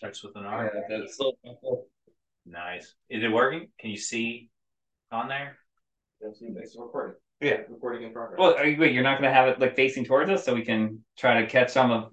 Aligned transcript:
Starts 0.00 0.24
with 0.24 0.34
an 0.36 0.46
R. 0.46 0.72
Yeah, 0.74 0.98
that's 0.98 1.20
Nice. 2.46 2.94
Is 3.10 3.22
it 3.22 3.30
working? 3.30 3.68
Can 3.78 3.90
you 3.90 3.98
see 3.98 4.48
on 5.12 5.28
there? 5.28 5.58
it's 6.22 6.74
recording. 6.78 7.16
Yeah. 7.42 7.58
Recording 7.68 8.04
in 8.04 8.12
progress. 8.14 8.38
Well, 8.38 8.54
are 8.54 8.64
you, 8.64 8.80
wait, 8.80 8.94
you're 8.94 9.02
not 9.02 9.20
going 9.20 9.28
to 9.30 9.34
have 9.34 9.48
it 9.48 9.60
like 9.60 9.76
facing 9.76 10.06
towards 10.06 10.30
us 10.30 10.42
so 10.42 10.54
we 10.54 10.64
can 10.64 11.04
try 11.18 11.42
to 11.42 11.46
catch 11.46 11.68
some 11.68 11.90
of 11.90 12.12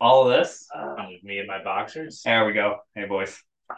all 0.00 0.26
of 0.26 0.38
this? 0.38 0.68
Uh, 0.74 0.94
me 1.22 1.38
and 1.38 1.46
my 1.46 1.62
boxers. 1.62 2.22
There 2.24 2.46
we 2.46 2.54
go. 2.54 2.78
Hey, 2.94 3.04
boys. 3.04 3.38
All 3.70 3.76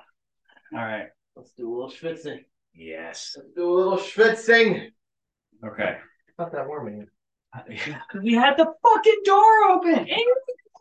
right. 0.79 1.07
Let's 1.34 1.50
do 1.55 1.69
a 1.69 1.75
little 1.75 1.91
schwitzing. 1.91 2.45
Yes. 2.73 3.34
Let's 3.37 3.50
do 3.57 3.69
a 3.69 3.75
little 3.75 3.98
schwitzing. 3.98 4.91
Okay. 5.66 5.96
Not 6.39 6.53
that 6.53 6.69
warm 6.69 6.87
in 6.87 7.09
We 8.23 8.34
had 8.34 8.57
the 8.57 8.73
fucking 8.80 9.23
door 9.25 9.64
open. 9.71 10.07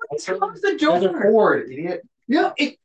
Close 0.07 0.25
the 0.61 0.77
There's 0.79 1.03
a 1.03 1.07
door. 1.07 1.21
cord, 1.23 1.71
idiot. 1.71 2.01
No, 2.31 2.53
it, 2.57 2.77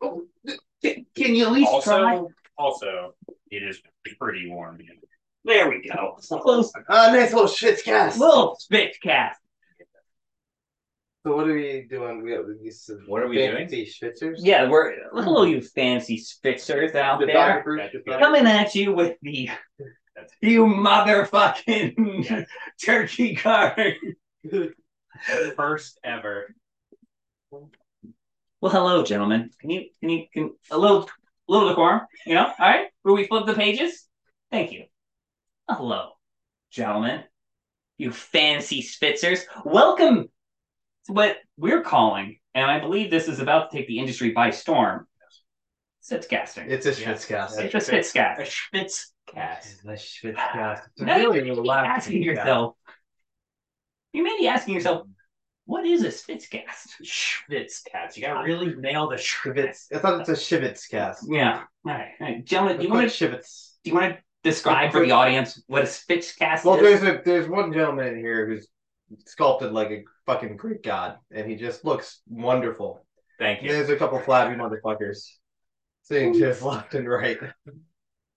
can, 0.82 1.06
can 1.14 1.34
you 1.36 1.46
at 1.46 1.52
least 1.52 1.70
try? 1.84 2.16
Also, 2.16 2.30
also, 2.58 3.14
it 3.50 3.62
is 3.62 3.80
pretty 4.18 4.48
warm. 4.50 4.80
here. 4.80 4.90
There 5.44 5.68
we 5.70 5.88
go. 5.88 6.18
Close. 6.40 6.72
Ah, 6.88 7.10
nice 7.12 7.32
little 7.32 7.48
schwitz 7.48 7.84
cast. 7.84 8.18
Little 8.18 8.56
spit 8.58 8.96
cast. 9.00 9.40
So 11.24 11.36
what 11.36 11.48
are 11.48 11.54
we 11.54 11.86
doing? 11.88 12.22
We 12.24 12.32
have 12.32 12.46
these. 12.60 12.90
What 13.06 13.22
are 13.22 13.28
we 13.28 13.36
doing? 13.36 13.68
These 13.68 13.96
schwitzers. 13.96 14.38
Yeah, 14.38 14.68
we're 14.68 14.94
little 15.12 15.46
you 15.46 15.60
fancy 15.60 16.18
spitzers 16.18 16.96
out 16.96 17.20
The 17.20 17.26
there. 17.26 17.34
Dr. 17.34 17.62
Bruce 17.62 17.80
That's 17.92 18.04
just- 18.04 18.18
coming 18.18 18.46
at 18.46 18.74
you 18.74 18.92
with 18.94 19.16
the 19.22 19.48
you 20.40 20.64
motherfucking 20.66 22.28
Yeah. 22.28 22.44
turkey 22.84 23.36
card. 23.36 23.94
first 25.56 25.98
ever. 26.04 26.52
Well, 28.66 28.74
hello, 28.74 29.04
gentlemen. 29.04 29.50
Can 29.60 29.70
you 29.70 29.84
can 30.00 30.10
you 30.10 30.24
can 30.34 30.50
a 30.72 30.76
little 30.76 31.08
little 31.46 31.68
decorum, 31.68 32.00
you 32.26 32.34
know? 32.34 32.46
All 32.46 32.54
right, 32.58 32.88
where 33.02 33.14
we 33.14 33.24
flip 33.28 33.46
the 33.46 33.54
pages. 33.54 34.08
Thank 34.50 34.72
you. 34.72 34.86
Hello, 35.70 36.14
gentlemen. 36.72 37.22
You 37.96 38.10
fancy 38.10 38.82
spitzers. 38.82 39.42
Welcome 39.64 40.24
to 41.04 41.12
what 41.12 41.36
we're 41.56 41.82
calling, 41.82 42.40
and 42.56 42.68
I 42.68 42.80
believe 42.80 43.08
this 43.08 43.28
is 43.28 43.38
about 43.38 43.70
to 43.70 43.76
take 43.76 43.86
the 43.86 44.00
industry 44.00 44.32
by 44.32 44.50
storm. 44.50 45.06
Sitzcasting. 46.02 46.68
It's 46.68 46.86
a 46.86 46.90
Yeah. 46.90 47.12
schwitz 47.12 47.28
cast. 47.28 47.60
It's 47.60 47.72
a 47.72 47.78
spitzcast. 47.78 48.38
A 48.40 48.46
Spitz 48.46 49.12
cast. 49.28 49.74
It's 49.74 49.84
a 49.84 49.92
schwitz 49.92 50.34
cast. 50.34 50.88
It's 50.96 51.02
Now 51.02 51.18
you 51.18 51.30
really 51.30 51.42
may 51.42 51.50
be 51.50 51.56
relaxing 51.56 51.92
asking 51.94 52.22
yourself. 52.24 52.74
You 54.12 54.24
may 54.24 54.36
be 54.40 54.48
asking 54.48 54.74
yourself, 54.74 55.06
what 55.66 55.84
is 55.84 56.04
a 56.04 56.08
spitzcast? 56.08 56.88
Schwitz 57.04 57.82
cast. 57.90 58.16
You 58.16 58.24
gotta 58.24 58.44
really 58.44 58.74
nail 58.76 59.08
the 59.08 59.16
Schwitz. 59.16 59.86
I 59.94 59.98
thought 59.98 60.20
it's 60.20 60.28
a 60.28 60.32
shivitz 60.32 60.88
cast. 60.88 61.24
Yeah. 61.28 61.62
All 61.86 61.92
right, 61.92 62.12
all 62.20 62.26
right. 62.26 62.44
gentlemen. 62.44 62.78
Do 62.78 62.84
you 62.84 62.90
want 62.92 63.06
it 63.06 63.10
to 63.12 63.28
shivitz. 63.28 63.72
do 63.84 63.90
you 63.90 63.96
want 63.96 64.14
to 64.14 64.22
describe 64.42 64.92
for 64.92 65.04
the 65.04 65.10
audience 65.10 65.62
what 65.66 65.82
a 65.82 65.86
spitzcast 65.86 66.64
Well, 66.64 66.76
is? 66.76 66.82
Well, 66.82 66.82
there's 66.82 67.02
a 67.02 67.20
there's 67.24 67.48
one 67.48 67.72
gentleman 67.72 68.06
in 68.08 68.18
here 68.18 68.46
who's 68.46 68.68
sculpted 69.26 69.72
like 69.72 69.90
a 69.90 70.04
fucking 70.24 70.56
Greek 70.56 70.82
god, 70.82 71.18
and 71.30 71.48
he 71.50 71.56
just 71.56 71.84
looks 71.84 72.20
wonderful. 72.28 73.04
Thank 73.38 73.58
And 73.60 73.68
you. 73.68 73.72
there's 73.74 73.90
a 73.90 73.96
couple 73.96 74.18
flabby 74.20 74.56
motherfuckers 74.56 75.28
sitting 76.02 76.38
just 76.38 76.62
left 76.62 76.94
and 76.94 77.08
right. 77.08 77.38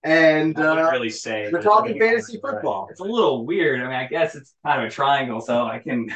And 0.02 0.56
I 0.56 0.68
wouldn't 0.70 0.88
uh, 0.88 0.90
really 0.92 1.10
say. 1.10 1.50
we're 1.52 1.62
talking 1.62 1.98
fantasy 1.98 2.40
football. 2.40 2.88
It's 2.90 3.00
a 3.00 3.04
little 3.04 3.44
weird. 3.44 3.80
I 3.80 3.84
mean, 3.84 3.92
I 3.92 4.06
guess 4.06 4.34
it's 4.34 4.54
kind 4.64 4.82
of 4.82 4.88
a 4.88 4.90
triangle, 4.90 5.40
so 5.40 5.64
I 5.64 5.78
can 5.78 6.08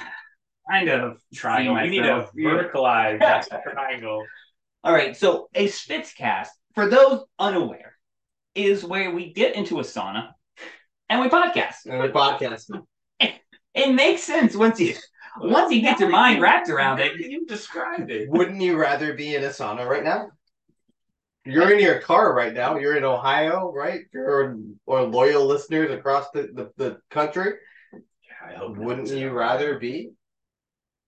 kind 0.71 0.89
of 0.89 1.19
Triangle. 1.35 1.77
see 1.77 1.83
We 1.83 1.89
need 1.91 2.03
to 2.03 2.17
myself. 2.17 2.31
Yeah. 2.35 2.51
verticalize 2.51 3.19
that 3.49 3.49
triangle. 3.73 4.25
All 4.83 4.93
right, 4.93 5.17
so 5.17 5.49
a 5.55 5.67
spitzcast, 5.69 6.49
for 6.75 6.89
those 6.89 7.25
unaware, 7.39 7.97
is 8.55 8.85
where 8.85 9.11
we 9.11 9.33
get 9.33 9.57
into 9.57 9.81
a 9.81 9.83
sauna 9.83 10.31
and 11.09 11.21
we 11.21 11.29
podcast. 11.29 11.87
And 11.87 12.01
we 12.03 12.09
podcast. 12.09 12.71
It 13.75 13.93
makes 13.93 14.23
sense 14.23 14.55
once 14.55 14.79
you 14.79 14.95
once 15.41 15.73
you 15.73 15.81
get 15.81 15.99
your 15.99 16.09
mind 16.09 16.41
wrapped 16.41 16.69
around 16.69 17.01
it. 17.01 17.19
You 17.19 17.45
described 17.45 18.09
it. 18.09 18.31
Wouldn't 18.31 18.63
you 18.63 18.77
rather 18.77 19.15
be 19.15 19.35
in 19.35 19.43
a 19.43 19.49
sauna 19.49 19.85
right 19.85 20.05
now? 20.05 20.29
You're 21.45 21.73
in 21.73 21.81
your 21.81 21.99
car 21.99 22.33
right 22.35 22.55
now. 22.55 22.79
You're 22.79 22.97
in 22.97 23.03
Ohio, 23.03 23.73
right? 23.73 24.03
You're 24.13 24.57
or 24.87 25.03
loyal 25.03 25.45
listeners 25.45 25.91
across 25.91 26.31
the, 26.31 26.51
the, 26.55 26.71
the 26.77 26.99
country. 27.11 27.55
I 28.47 28.55
hope. 28.55 28.79
Wouldn't 28.79 29.09
you 29.09 29.31
rather 29.31 29.79
be 29.79 30.11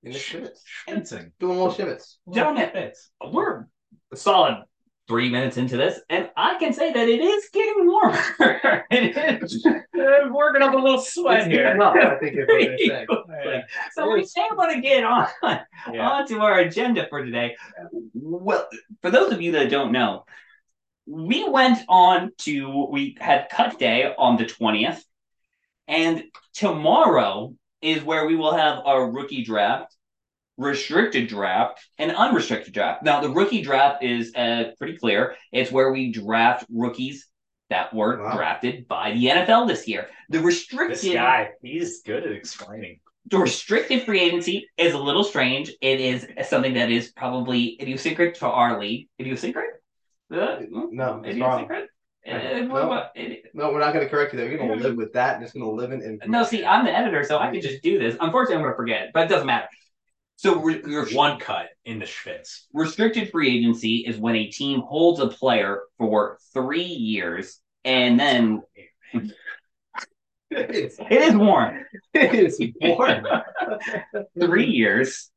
in 0.06 0.12
the 0.12 0.18
shivets? 0.18 0.60
Schwitzing. 0.88 1.32
Doing 1.40 1.58
little 1.58 1.74
shivets. 1.74 2.16
Gentlemen, 2.32 2.92
we're 3.32 3.66
a 4.12 4.16
solid 4.16 4.62
three 5.08 5.30
minutes 5.30 5.56
into 5.56 5.76
this, 5.76 6.00
and 6.08 6.30
I 6.36 6.58
can 6.58 6.72
say 6.72 6.92
that 6.92 7.08
it 7.08 7.20
is 7.20 7.48
getting 7.52 7.86
warmer. 7.86 8.18
it 8.90 9.42
is. 9.42 9.66
I'm 9.94 10.32
working 10.32 10.62
up 10.62 10.74
a 10.74 10.76
little 10.76 11.00
sweat 11.00 11.40
It's 11.42 11.48
here. 11.48 11.80
up, 11.80 11.94
I 11.94 12.16
think 12.18 12.36
is 12.38 12.46
what 12.48 13.28
saying. 13.44 13.62
So 13.92 14.10
we 14.12 14.20
may 14.36 14.48
want 14.56 14.74
to 14.74 14.80
get 14.80 15.04
on 15.04 15.28
Yeah. 15.92 16.08
onto 16.10 16.38
our 16.38 16.58
agenda 16.58 17.06
for 17.08 17.24
today. 17.24 17.56
Well, 18.14 18.66
for 19.02 19.10
those 19.10 19.32
of 19.32 19.40
you 19.42 19.52
that 19.52 19.70
don't 19.70 19.92
know, 19.92 20.24
we 21.06 21.48
went 21.48 21.78
on 21.88 22.32
to 22.38 22.86
we 22.90 23.16
had 23.20 23.48
cut 23.48 23.78
day 23.78 24.12
on 24.18 24.36
the 24.36 24.44
20th, 24.44 25.02
and 25.88 26.24
tomorrow 26.54 27.54
is 27.80 28.02
where 28.02 28.26
we 28.26 28.34
will 28.34 28.54
have 28.56 28.80
our 28.84 29.08
rookie 29.08 29.44
draft, 29.44 29.95
restricted 30.56 31.28
draft, 31.28 31.80
and 31.98 32.10
unrestricted 32.12 32.72
draft. 32.74 33.02
Now, 33.02 33.20
the 33.20 33.30
rookie 33.30 33.62
draft 33.62 34.02
is 34.02 34.34
uh, 34.34 34.72
pretty 34.78 34.96
clear. 34.96 35.36
It's 35.52 35.70
where 35.70 35.92
we 35.92 36.10
draft 36.12 36.64
rookies 36.72 37.26
that 37.70 37.92
were 37.92 38.22
Wow. 38.22 38.36
drafted 38.36 38.86
by 38.88 39.12
the 39.12 39.26
NFL 39.26 39.66
this 39.66 39.86
year. 39.88 40.08
The 40.30 40.40
restricted 40.40 40.98
This 40.98 41.14
guy, 41.14 41.50
he's 41.62 42.02
good 42.02 42.24
at 42.24 42.32
explaining. 42.32 43.00
the 43.28 43.38
restricted 43.38 44.04
free 44.04 44.20
agency 44.20 44.68
is 44.76 44.94
a 44.94 44.98
little 44.98 45.24
strange. 45.24 45.72
It 45.80 46.00
is 46.00 46.26
something 46.48 46.74
that 46.74 46.90
is 46.90 47.12
probably 47.12 47.76
idiosyncratic 47.80 48.36
to 48.36 48.46
our 48.46 48.78
league. 48.80 49.08
Idiosyncratic? 49.20 49.72
Uh, 50.32 50.60
No, 50.70 51.22
it's 51.24 51.38
wrong. 51.38 51.64
idiosyncratic? 51.64 51.90
Uh, 52.28 52.32
No. 52.32 52.66
what- 52.72 52.88
what- 52.88 53.16
No, 53.54 53.72
we're 53.72 53.80
not 53.80 53.92
going 53.92 54.04
to 54.04 54.10
correct 54.10 54.32
you 54.32 54.38
there. 54.38 54.48
You're 54.48 54.58
going 54.58 54.76
to 54.78 54.82
live 54.82 54.96
with 54.96 55.12
that 55.14 55.36
and 55.36 55.44
just 55.44 55.54
going 55.54 55.64
to 55.66 55.70
live 55.70 55.92
in. 55.92 56.02
in 56.02 56.18
No, 56.30 56.42
see, 56.44 56.64
I'm 56.64 56.84
the 56.84 56.92
editor, 56.96 57.22
so 57.24 57.38
I 57.38 57.50
can 57.50 57.60
just 57.60 57.82
do 57.82 57.98
this. 57.98 58.16
Unfortunately, 58.20 58.56
I'm 58.56 58.62
going 58.62 58.72
to 58.72 58.76
forget, 58.76 59.10
but 59.12 59.24
it 59.26 59.28
doesn't 59.28 59.46
matter. 59.46 59.68
So, 60.36 60.60
re- 60.60 60.82
re- 60.82 61.14
One 61.14 61.38
cut 61.40 61.68
in 61.84 61.98
the 61.98 62.04
Schwitz. 62.04 62.66
restricted 62.72 63.30
free 63.30 63.56
agency 63.58 64.04
is 64.06 64.18
when 64.18 64.36
a 64.36 64.50
team 64.50 64.80
holds 64.80 65.18
a 65.20 65.28
player 65.28 65.82
for 65.98 66.38
three 66.52 66.82
years 66.84 67.58
and 67.84 68.20
then 68.20 68.62
it 70.50 70.92
is 71.10 71.34
warm. 71.34 71.84
it's 72.14 72.58
warm. 72.80 73.26
Three 74.40 74.66
years 74.66 75.30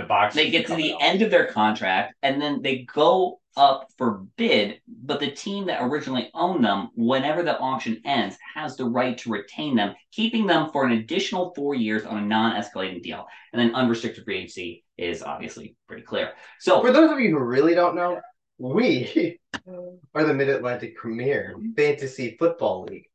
The 0.00 0.06
box. 0.06 0.34
they 0.34 0.50
get 0.50 0.66
to 0.68 0.74
the 0.74 0.94
end 1.00 1.22
of 1.22 1.30
their 1.30 1.46
contract 1.46 2.14
and 2.22 2.40
then 2.40 2.62
they 2.62 2.86
go 2.92 3.40
up 3.56 3.88
for 3.98 4.24
bid 4.36 4.80
but 4.86 5.18
the 5.20 5.30
team 5.30 5.66
that 5.66 5.82
originally 5.82 6.30
owned 6.34 6.64
them 6.64 6.88
whenever 6.94 7.42
the 7.42 7.58
auction 7.58 8.00
ends 8.04 8.36
has 8.54 8.76
the 8.76 8.84
right 8.84 9.18
to 9.18 9.30
retain 9.30 9.74
them 9.74 9.94
keeping 10.12 10.46
them 10.46 10.70
for 10.70 10.84
an 10.84 10.92
additional 10.92 11.52
four 11.54 11.74
years 11.74 12.04
on 12.04 12.16
a 12.18 12.26
non-escalating 12.26 13.02
deal 13.02 13.26
and 13.52 13.60
then 13.60 13.74
unrestricted 13.74 14.24
free 14.24 14.38
agency 14.38 14.84
is 14.96 15.22
obviously 15.22 15.74
pretty 15.88 16.02
clear 16.02 16.32
so 16.60 16.80
For 16.80 16.92
those 16.92 17.10
of 17.10 17.20
you 17.20 17.30
who 17.30 17.44
really 17.44 17.74
don't 17.74 17.96
know, 17.96 18.20
we 18.58 19.38
are 20.14 20.24
the 20.24 20.34
Mid 20.34 20.48
Atlantic 20.48 20.96
Premier 20.96 21.56
Fantasy 21.76 22.36
Football 22.38 22.84
League. 22.84 23.09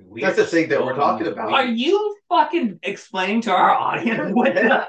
We 0.00 0.20
That's 0.22 0.36
the 0.36 0.46
thing 0.46 0.68
that 0.68 0.84
we're 0.84 0.94
so 0.94 1.00
talking 1.00 1.26
about. 1.26 1.52
are 1.52 1.66
you 1.66 2.16
fucking 2.28 2.78
explaining 2.84 3.40
to 3.42 3.50
our 3.50 3.70
audience 3.70 4.30
what 4.32 4.54
the 4.54 4.86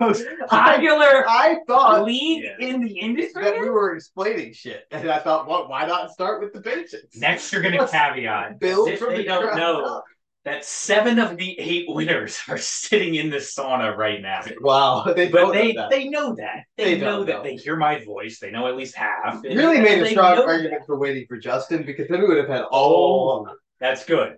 most 0.00 0.24
popular 0.48 1.28
I 1.28 1.56
thought 1.66 2.04
league 2.06 2.44
Yeah. 2.44 2.66
in 2.68 2.80
the 2.82 2.98
industry 3.00 3.44
that 3.44 3.60
we 3.60 3.68
were 3.68 3.94
explaining 3.96 4.52
shit, 4.54 4.84
and 4.90 5.10
I 5.10 5.18
thought, 5.18 5.46
well, 5.46 5.68
why 5.68 5.84
not 5.86 6.10
start 6.10 6.40
with 6.40 6.52
the 6.54 6.60
basics? 6.60 7.16
Next, 7.16 7.52
you're 7.52 7.60
gonna 7.62 7.78
Let's 7.78 7.92
caveat. 7.92 8.58
Build 8.60 8.88
If 8.88 8.98
from 9.00 9.10
they 9.10 9.18
the 9.18 9.24
don't 9.24 9.42
ground 9.42 9.58
know 9.58 9.84
up. 9.84 10.04
that 10.44 10.64
seven 10.64 11.18
of 11.18 11.36
the 11.36 11.58
eight 11.60 11.84
winners 11.88 12.40
are 12.48 12.56
sitting 12.58 13.16
in 13.16 13.28
the 13.28 13.36
sauna 13.38 13.94
right 13.94 14.22
now. 14.22 14.40
Wow, 14.62 15.04
they 15.14 15.28
But 15.28 15.38
don't 15.38 15.52
they 15.54 15.72
know 15.74 15.82
that. 15.82 15.90
they 15.90 16.08
know 16.08 16.34
that. 16.36 16.64
They, 16.78 16.94
They 16.94 17.00
know 17.00 17.16
don't 17.18 17.26
that 17.26 17.32
know. 17.38 17.42
they 17.42 17.56
hear 17.56 17.76
my 17.76 18.02
voice. 18.04 18.38
They 18.38 18.50
know 18.50 18.68
at 18.68 18.76
least 18.76 18.94
half. 18.96 19.42
You 19.44 19.50
really 19.58 19.80
made 19.80 20.02
a 20.02 20.08
strong 20.08 20.36
know 20.36 20.46
argument 20.46 20.84
for 20.86 20.98
waiting 20.98 21.26
for 21.28 21.36
Justin 21.36 21.82
because 21.84 22.08
then 22.08 22.22
we 22.22 22.28
would 22.28 22.38
have 22.38 22.48
had 22.48 22.62
all 22.70 23.46
Oh, 23.50 23.54
that's 23.80 24.04
good. 24.04 24.36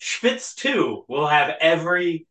Schwitz 0.00 0.54
two 0.54 1.04
will 1.08 1.26
have 1.26 1.54
every. 1.60 2.26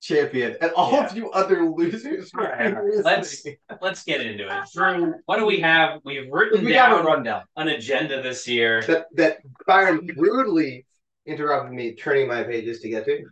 champion 0.00 0.54
and 0.60 0.70
all 0.76 0.92
Yeah. 0.92 1.06
of 1.06 1.16
you 1.16 1.28
other 1.32 1.68
losers. 1.68 2.30
All 2.38 2.44
right, 2.44 2.72
would 2.72 2.88
be 2.92 2.96
let's- 2.98 3.44
Let's 3.80 4.04
get 4.04 4.20
into 4.20 4.44
it. 4.46 4.62
Drew, 4.72 5.14
what 5.26 5.38
do 5.40 5.44
we 5.44 5.58
have? 5.58 6.00
We've 6.04 6.30
written 6.30 6.64
we 6.64 6.72
got 6.72 7.00
a 7.00 7.02
rundown 7.02 7.42
an 7.56 7.66
agenda 7.66 8.22
this 8.22 8.46
year. 8.46 8.80
that 8.82 9.06
that 9.16 9.38
Byron 9.66 10.06
brutally 10.14 10.86
interrupted 11.26 11.72
me 11.74 11.96
turning 11.96 12.28
my 12.28 12.44
pages 12.44 12.78
to 12.82 12.88
get 12.88 13.06
to. 13.06 13.24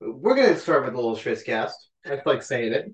We're 0.00 0.36
gonna 0.36 0.56
start 0.56 0.84
with 0.84 0.94
a 0.94 0.96
little 0.96 1.16
Schwitzcast. 1.16 1.72
I 2.06 2.20
like 2.24 2.44
saying 2.44 2.72
it. 2.72 2.86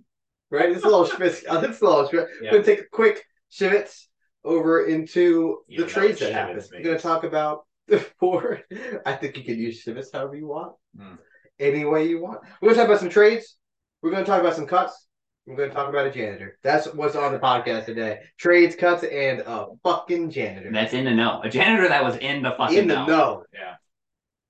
Right? 0.51 0.71
It's 0.71 0.83
a 0.85 0.89
little 0.89 1.07
Schwitz. 1.07 1.45
uh, 1.47 1.61
It's 1.69 1.83
a 1.83 1.85
little 1.85 2.09
Schwitz. 2.09 2.29
Yeah. 2.41 2.51
We're 2.51 2.63
gonna 2.63 2.65
take 2.65 2.81
a 2.81 2.89
quick 2.91 3.27
Shivets 3.53 4.07
over 4.43 4.87
into 4.87 5.59
the 5.69 5.85
trades 5.87 6.21
that 6.21 6.31
Shivets 6.31 6.33
happened. 6.33 6.69
We're 6.73 6.83
going 6.83 6.97
to 6.97 7.03
talk 7.03 7.25
about 7.25 7.67
the 7.89 7.99
four. 8.21 8.61
I 9.07 9.13
think 9.15 9.37
you 9.37 9.45
can 9.45 9.59
use 9.59 9.85
Shivets 9.85 10.13
however 10.13 10.37
you 10.37 10.47
want, 10.49 10.75
Hmm. 10.97 11.15
any 11.59 11.85
way 11.85 12.09
you 12.09 12.23
want. 12.23 12.41
We're 12.61 12.69
going 12.69 12.75
to 12.77 12.81
talk 12.83 12.89
about 12.89 13.01
some 13.01 13.09
trades. 13.11 13.57
We're 14.03 14.11
going 14.11 14.25
to 14.25 14.31
talk 14.31 14.41
about 14.41 14.55
some 14.57 14.67
cuts. 14.67 15.07
We're 15.47 15.57
going 15.57 15.71
to 15.71 15.75
talk 15.75 15.89
about 15.89 16.07
a 16.07 16.11
janitor. 16.13 16.57
That's 16.63 16.87
what's 16.95 17.17
on 17.17 17.33
the 17.33 17.39
podcast 17.41 17.87
today. 17.87 18.19
Trades, 18.39 18.77
cuts, 18.77 19.03
and 19.03 19.41
a 19.41 19.67
fucking 19.83 20.31
janitor. 20.31 20.71
That's 20.73 20.93
in 20.93 21.05
the 21.05 21.11
know. 21.11 21.41
A 21.43 21.49
janitor 21.49 21.89
that 21.89 22.05
was 22.05 22.17
in 22.17 22.43
the 22.43 22.53
fucking 22.57 22.79
in 22.79 22.87
the 22.89 22.95
know. 22.95 23.07
know. 23.07 23.45
Yeah. 23.53 23.75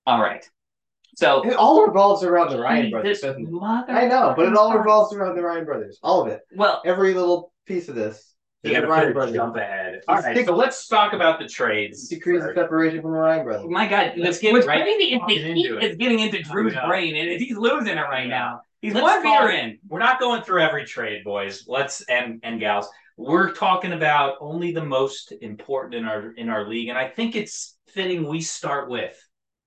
All 0.07 0.21
right. 0.21 0.45
So 1.17 1.43
It 1.47 1.55
all 1.55 1.87
revolves 1.87 2.25
around 2.25 2.51
the 2.51 2.59
Ryan 2.59 2.91
brothers, 2.91 3.19
Jesus 3.19 3.23
doesn't 3.23 3.47
it? 3.47 3.51
mother- 3.51 3.93
I 3.93 4.07
know, 4.07 4.33
but 4.37 4.47
it 4.47 4.55
all 4.57 4.77
revolves 4.77 5.15
around 5.15 5.37
the 5.37 5.43
Ryan 5.43 5.65
brothers. 5.67 5.99
All 6.03 6.23
of 6.23 6.29
it. 6.29 6.41
Well, 6.55 6.81
Every 6.87 7.13
little 7.15 7.53
piece 7.67 7.89
of 7.89 7.95
this. 7.95 8.32
The 8.63 8.73
gotta 8.73 8.87
Ryan 8.87 9.13
brothers. 9.13 9.35
jump 9.35 9.57
ahead. 9.57 10.03
All 10.07 10.17
right, 10.21 10.47
so 10.47 10.55
let's 10.55 10.87
talk 10.87 11.15
about 11.15 11.41
the 11.41 11.49
trades. 11.49 12.09
Decrease 12.09 12.43
the 12.45 12.55
separation 12.55 13.03
from 13.03 13.11
the 13.13 13.19
Ryan 13.19 13.45
brothers. 13.45 13.67
my 13.69 13.89
God, 13.89 14.13
Let's 14.17 14.39
get 14.39 14.53
what's 14.53 14.67
right 14.67 14.83
crazy 14.83 15.15
is 15.15 15.21
the 15.27 15.35
heat 15.35 15.45
into 15.47 15.79
it. 15.79 15.85
is 15.85 15.97
getting 15.97 16.21
into 16.21 16.43
Drew's 16.43 16.75
brain, 16.87 17.17
and 17.17 17.41
he's 17.41 17.57
losing 17.57 17.97
it 17.97 18.01
right 18.01 18.27
I 18.27 18.27
now. 18.27 18.61
He's 18.81 18.95
Let's 18.95 19.05
one 19.05 19.23
beer 19.23 19.51
in. 19.51 19.79
We're 19.89 19.99
not 19.99 20.21
going 20.21 20.43
through 20.43 20.63
every 20.63 20.85
trade, 20.85 21.25
boys. 21.25 21.65
Let's 21.67 22.03
and 22.03 22.41
and 22.45 22.61
gals. 22.61 22.89
We're 23.17 23.53
talking 23.53 23.93
about 23.93 24.37
only 24.41 24.73
the 24.73 24.85
most 24.85 25.33
important 25.41 25.95
in 25.97 26.05
our 26.05 26.33
in 26.33 26.49
our 26.49 26.67
league, 26.69 26.89
and 26.89 26.99
I 26.99 27.09
think 27.09 27.35
it's 27.37 27.77
fitting 27.89 28.27
we 28.29 28.41
start 28.41 28.89
with. 28.89 29.17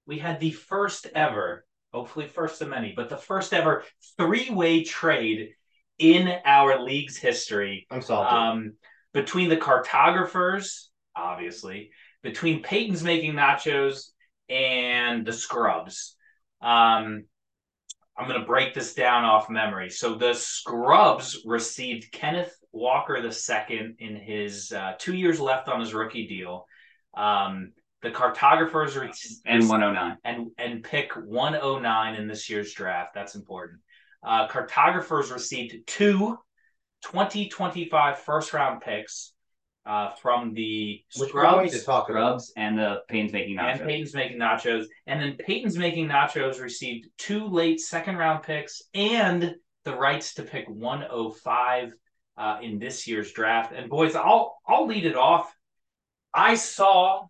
We 0.06 0.20
had 0.20 0.40
the 0.40 0.52
first 0.52 1.08
ever, 1.16 1.66
hopefully 1.94 2.28
first 2.28 2.62
of 2.62 2.70
many, 2.70 2.94
but 2.96 3.10
the 3.10 3.18
first 3.18 3.54
ever 3.54 3.84
three-way 4.18 4.84
trade 4.84 5.50
in 5.98 6.34
our 6.46 6.82
league's 6.82 7.18
history 7.18 7.88
I'm 7.90 8.02
salty. 8.02 8.36
um, 8.36 8.74
between 9.14 9.50
the 9.50 9.58
cartographers, 9.58 10.90
obviously, 11.16 11.92
between 12.22 12.62
Peyton's 12.64 13.04
making 13.04 13.34
nachos 13.34 14.10
and 14.50 15.26
the 15.26 15.34
Scrubs. 15.34 16.16
Um, 16.62 17.26
I'm 18.18 18.28
going 18.28 18.40
to 18.40 18.46
break 18.46 18.74
this 18.74 18.94
down 18.94 19.26
off 19.26 19.50
memory. 19.50 19.90
So 19.90 20.16
the 20.16 20.34
Scrubs 20.34 21.42
received 21.46 22.12
Kenneth 22.12 22.56
Walker 22.72 23.18
II 23.18 23.96
in 24.00 24.16
his 24.16 24.72
uh, 24.72 24.94
two 24.98 25.14
years 25.16 25.40
left 25.40 25.68
on 25.68 25.80
his 25.80 25.94
rookie 25.94 26.28
deal. 26.28 26.66
Um, 27.16 27.72
the 28.02 28.12
cartographers 28.12 28.96
re- 28.96 29.12
And 29.46 29.68
109. 29.68 30.18
and 30.24 30.52
and 30.58 30.84
pick 30.84 31.14
109 31.14 32.16
in 32.16 32.28
this 32.28 32.50
year's 32.50 32.74
draft. 32.74 33.14
That's 33.16 33.36
important. 33.36 33.80
Uh, 34.26 34.48
cartographers 34.48 35.32
received 35.32 35.76
two 35.86 36.38
2025 37.04 38.20
first 38.20 38.54
round 38.54 38.82
picks 38.82 39.34
uh, 39.86 40.10
from 40.22 40.54
the 40.54 41.04
Which 41.18 41.30
Scrubs. 41.30 41.82
Scrubs 41.84 42.54
and 42.58 42.78
the 42.78 43.04
Payne's 43.08 43.32
making 43.32 43.58
Nachos. 43.58 43.80
and. 43.80 43.88
Peyton's 43.88 44.16
making 44.16 44.40
nachos. 44.40 44.86
And 45.06 45.22
then 45.22 45.38
Peyton's 45.38 45.78
making 45.78 46.08
nachos 46.08 46.60
received 46.60 47.08
two 47.18 47.48
late 47.48 47.80
second 47.80 48.18
round 48.18 48.44
picks 48.44 48.82
and 48.94 49.56
the 49.84 49.96
rights 49.96 50.34
to 50.36 50.44
pick 50.44 50.68
105 50.68 51.94
uh, 52.38 52.58
in 52.64 52.80
this 52.80 53.08
year's 53.08 53.32
draft. 53.32 53.74
And 53.74 53.90
boys, 53.90 54.16
I'll 54.16 54.58
I'll 54.68 54.88
lead 54.88 55.06
it 55.06 55.16
off. 55.16 55.56
I 56.34 56.56
saw, 56.56 57.28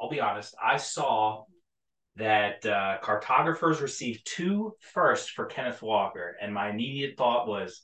I'll 0.00 0.10
be 0.10 0.20
honest, 0.20 0.54
I 0.62 0.76
saw 0.76 1.44
that 2.16 2.64
uh, 2.64 2.98
cartographers 3.02 3.80
received 3.80 4.26
two 4.26 4.74
first 4.80 5.30
for 5.30 5.46
Kenneth 5.46 5.82
Walker, 5.82 6.36
and 6.40 6.52
my 6.52 6.70
immediate 6.70 7.16
thought 7.16 7.46
was, 7.46 7.82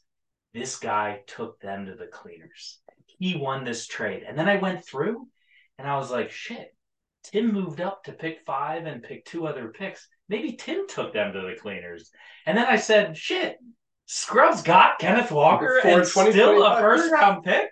this 0.54 0.78
guy 0.78 1.20
took 1.26 1.60
them 1.60 1.86
to 1.86 1.94
the 1.94 2.06
cleaners. 2.06 2.80
He 3.18 3.36
won 3.36 3.64
this 3.64 3.86
trade, 3.86 4.24
and 4.26 4.38
then 4.38 4.48
I 4.48 4.56
went 4.56 4.84
through, 4.84 5.28
and 5.78 5.88
I 5.88 5.96
was 5.96 6.10
like, 6.10 6.30
shit. 6.30 6.74
Tim 7.24 7.52
moved 7.52 7.80
up 7.80 8.02
to 8.04 8.12
pick 8.12 8.40
five 8.44 8.84
and 8.84 9.00
pick 9.00 9.24
two 9.24 9.46
other 9.46 9.68
picks. 9.68 10.08
Maybe 10.28 10.54
Tim 10.54 10.88
took 10.88 11.12
them 11.12 11.32
to 11.32 11.40
the 11.40 11.54
cleaners. 11.60 12.10
And 12.46 12.58
then 12.58 12.66
I 12.66 12.76
said, 12.76 13.16
shit, 13.16 13.58
Scrubs 14.06 14.62
got 14.62 14.98
Kenneth 14.98 15.30
Walker 15.30 15.80
and 15.84 16.04
still 16.04 16.64
a 16.64 16.80
first 16.80 17.12
round 17.12 17.44
pick. 17.44 17.70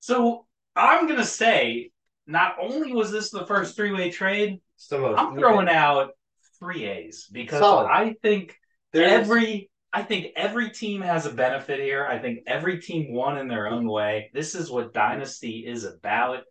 So 0.00 0.46
I'm 0.74 1.06
going 1.06 1.20
to 1.20 1.24
say, 1.24 1.92
not 2.26 2.56
only 2.60 2.92
was 2.92 3.12
this 3.12 3.30
the 3.30 3.46
first 3.46 3.76
three 3.76 3.92
way 3.92 4.10
trade, 4.10 4.58
It's 4.58 4.58
the 4.58 4.58
most. 4.58 4.69
I'm 4.92 5.36
throwing 5.38 5.68
out 5.68 6.10
three 6.58 6.84
A's 6.84 7.28
because 7.30 7.60
Solid. 7.60 7.88
I 7.90 8.14
think 8.22 8.56
There 8.92 9.04
is- 9.04 9.12
every 9.12 9.70
I 9.92 10.02
think 10.02 10.34
every 10.36 10.70
team 10.70 11.00
has 11.02 11.26
a 11.26 11.32
benefit 11.32 11.80
here. 11.80 12.06
I 12.06 12.20
think 12.20 12.44
every 12.46 12.80
team 12.80 13.12
won 13.12 13.38
in 13.38 13.48
their 13.48 13.66
own 13.66 13.88
way. 13.88 14.30
This 14.32 14.54
is 14.54 14.70
what 14.70 14.92
dynasty 14.92 15.66
is 15.66 15.82
about. 15.84 16.44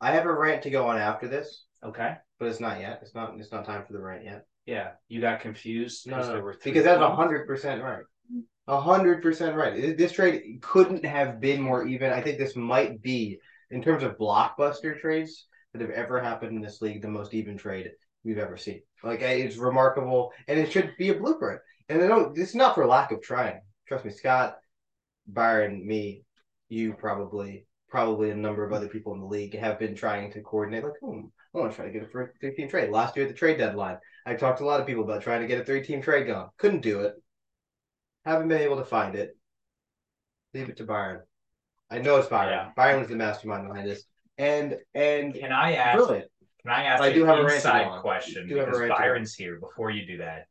I 0.00 0.12
have 0.12 0.24
a 0.24 0.32
rant 0.32 0.62
to 0.62 0.70
go 0.70 0.86
on 0.86 0.96
after 0.96 1.26
this, 1.26 1.64
Okay. 1.82 2.14
but 2.38 2.46
it's 2.46 2.60
not 2.60 2.78
yet. 2.78 3.00
It's 3.02 3.12
not. 3.14 3.34
It's 3.40 3.50
not 3.50 3.64
time 3.64 3.84
for 3.84 3.92
the 3.92 3.98
rant 4.00 4.24
yet. 4.24 4.46
Yeah, 4.66 4.92
you 5.08 5.20
got 5.20 5.40
confused 5.40 6.06
No, 6.06 6.14
because 6.16 6.28
no, 6.28 6.34
there 6.34 6.44
were 6.44 6.52
three 6.54 6.70
because 6.72 6.84
that's 6.84 7.00
hundred 7.02 7.46
percent 7.48 7.82
right. 7.82 8.04
A 8.68 8.80
hundred 8.80 9.20
percent 9.22 9.56
right. 9.56 9.96
This 9.96 10.12
trade 10.12 10.58
couldn't 10.60 11.04
have 11.04 11.40
been 11.40 11.60
more 11.60 11.86
even. 11.86 12.12
I 12.12 12.20
think 12.20 12.38
this 12.38 12.54
might 12.54 13.00
be, 13.02 13.40
in 13.70 13.82
terms 13.82 14.02
of 14.04 14.16
blockbuster 14.18 15.00
trades 15.00 15.46
that 15.78 15.88
have 15.88 15.96
ever 15.96 16.20
happened 16.20 16.56
in 16.56 16.62
this 16.62 16.80
league, 16.82 17.02
the 17.02 17.08
most 17.08 17.34
even 17.34 17.56
trade 17.56 17.90
we've 18.24 18.38
ever 18.38 18.56
seen. 18.56 18.82
Like 19.02 19.22
it's 19.22 19.56
remarkable, 19.56 20.32
and 20.48 20.58
it 20.58 20.72
should 20.72 20.92
be 20.98 21.10
a 21.10 21.14
blueprint. 21.14 21.60
And 21.88 22.02
I 22.02 22.08
don't. 22.08 22.36
It's 22.36 22.54
not 22.54 22.74
for 22.74 22.86
lack 22.86 23.12
of 23.12 23.22
trying. 23.22 23.60
Trust 23.86 24.04
me, 24.04 24.10
Scott, 24.10 24.56
Byron, 25.28 25.86
me, 25.86 26.24
you 26.68 26.94
probably, 26.94 27.66
probably 27.88 28.30
a 28.30 28.34
number 28.34 28.64
of 28.64 28.72
other 28.72 28.88
people 28.88 29.14
in 29.14 29.20
the 29.20 29.26
league 29.26 29.56
have 29.56 29.78
been 29.78 29.94
trying 29.94 30.32
to 30.32 30.40
coordinate. 30.40 30.84
Like, 30.84 30.98
hmm, 31.00 31.26
I 31.54 31.58
want 31.58 31.70
to 31.70 31.76
try 31.76 31.86
to 31.86 31.92
get 31.92 32.02
a 32.02 32.06
three- 32.06 32.26
three-team 32.40 32.68
trade. 32.68 32.90
Last 32.90 33.16
year 33.16 33.26
at 33.26 33.30
the 33.30 33.38
trade 33.38 33.58
deadline, 33.58 33.98
I 34.24 34.34
talked 34.34 34.58
to 34.58 34.64
a 34.64 34.66
lot 34.66 34.80
of 34.80 34.86
people 34.86 35.04
about 35.04 35.22
trying 35.22 35.42
to 35.42 35.46
get 35.46 35.60
a 35.60 35.64
three-team 35.64 36.02
trade 36.02 36.26
going. 36.26 36.48
Couldn't 36.58 36.82
do 36.82 37.00
it. 37.00 37.14
Haven't 38.24 38.48
been 38.48 38.62
able 38.62 38.78
to 38.78 38.84
find 38.84 39.14
it. 39.14 39.36
Leave 40.52 40.68
it 40.68 40.78
to 40.78 40.84
Byron. 40.84 41.20
I 41.90 41.98
know 41.98 42.16
it's 42.16 42.28
Byron. 42.28 42.52
Yeah. 42.52 42.70
Byron 42.76 42.98
was 42.98 43.08
the 43.08 43.14
mastermind 43.14 43.68
behind 43.68 43.88
this. 43.88 44.04
And 44.38 44.76
and 44.94 45.34
Can 45.34 45.52
I 45.52 45.74
ask? 45.76 45.96
brilliant. 45.98 46.30
Can 46.62 46.70
I 46.72 46.82
ask 46.84 47.02
I 47.02 47.12
do 47.12 47.22
an 47.22 47.28
have 47.28 47.38
a 47.38 47.42
rant 47.42 47.50
to 47.50 47.56
inside 47.56 47.84
on. 47.86 48.00
question 48.00 48.48
Do 48.48 48.56
have 48.56 48.64
a 48.68 48.70
because 48.70 48.80
rant 48.80 48.92
to 48.92 48.96
go 48.98 49.02
on. 49.04 49.08
Byron's 49.08 49.34
here 49.34 49.58
before 49.60 49.90
you 49.90 50.06
do 50.06 50.18
that? 50.18 50.46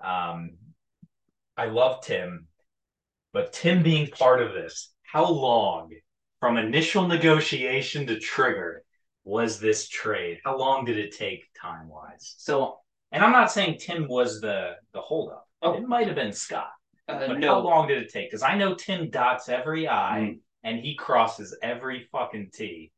Um, 0.00 0.56
I 1.56 1.66
love 1.66 2.02
Tim, 2.02 2.46
but 3.32 3.52
Tim 3.52 3.82
being 3.82 4.06
part 4.08 4.40
of 4.40 4.52
this, 4.54 4.92
how 5.02 5.28
long 5.30 5.90
from 6.40 6.56
initial 6.56 7.06
negotiation 7.06 8.06
to 8.06 8.18
trigger 8.18 8.82
was 9.24 9.60
this 9.60 9.86
trade? 9.88 10.38
How 10.44 10.56
long 10.56 10.86
did 10.86 10.96
it 10.96 11.14
take 11.16 11.44
time 11.60 11.88
wise? 11.88 12.34
So, 12.38 12.78
And 13.12 13.22
I'm 13.22 13.32
not 13.32 13.52
saying 13.52 13.78
Tim 13.78 14.08
was 14.08 14.40
the 14.40 14.76
the 14.94 15.00
holdup. 15.00 15.46
Oh. 15.62 15.74
It 15.74 15.86
might 15.86 16.06
have 16.06 16.16
been 16.16 16.32
Scott. 16.32 16.70
uh, 17.06 17.18
But 17.26 17.44
how 17.44 17.58
long 17.60 17.86
did 17.88 18.02
it 18.02 18.10
take? 18.10 18.30
Because 18.30 18.42
I 18.42 18.56
know 18.56 18.74
Tim 18.74 19.10
dots 19.10 19.48
every 19.50 19.86
I 19.86 20.20
Mm. 20.20 20.40
and 20.64 20.78
he 20.78 20.94
crosses 20.94 21.56
every 21.62 22.08
fucking 22.10 22.50
T. 22.54 22.90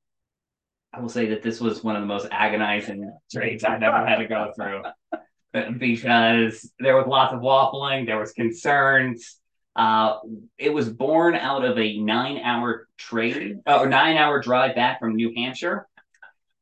I 0.94 1.00
will 1.00 1.08
say 1.08 1.26
that 1.26 1.42
this 1.42 1.60
was 1.60 1.82
one 1.82 1.96
of 1.96 2.02
the 2.02 2.06
most 2.06 2.26
agonizing 2.30 3.10
trades 3.30 3.64
I've 3.64 3.82
ever 3.82 4.06
had 4.06 4.16
to 4.16 4.26
go 4.26 4.52
through 4.54 4.82
because 5.78 6.70
there 6.78 6.96
was 6.96 7.06
lots 7.06 7.32
of 7.34 7.40
waffling, 7.40 8.06
there 8.06 8.18
was 8.18 8.32
concerns. 8.32 9.38
Uh, 9.74 10.18
it 10.58 10.72
was 10.72 10.90
born 10.90 11.34
out 11.34 11.64
of 11.64 11.78
a 11.78 11.98
nine-hour 11.98 12.88
trade 12.98 13.58
uh, 13.66 13.78
or 13.78 13.88
nine-hour 13.88 14.40
drive 14.42 14.74
back 14.74 15.00
from 15.00 15.16
New 15.16 15.32
Hampshire, 15.34 15.88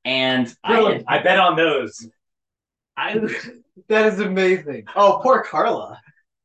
and 0.05 0.55
I, 0.63 0.75
Brilliant. 0.75 1.05
I 1.09 1.19
bet 1.21 1.39
on 1.41 1.57
those. 1.57 2.09
I, 2.97 3.19
That 3.89 4.07
is 4.07 4.21
amazing. 4.21 4.85
Oh, 4.95 5.21
poor 5.23 5.43
Carla. 5.43 5.99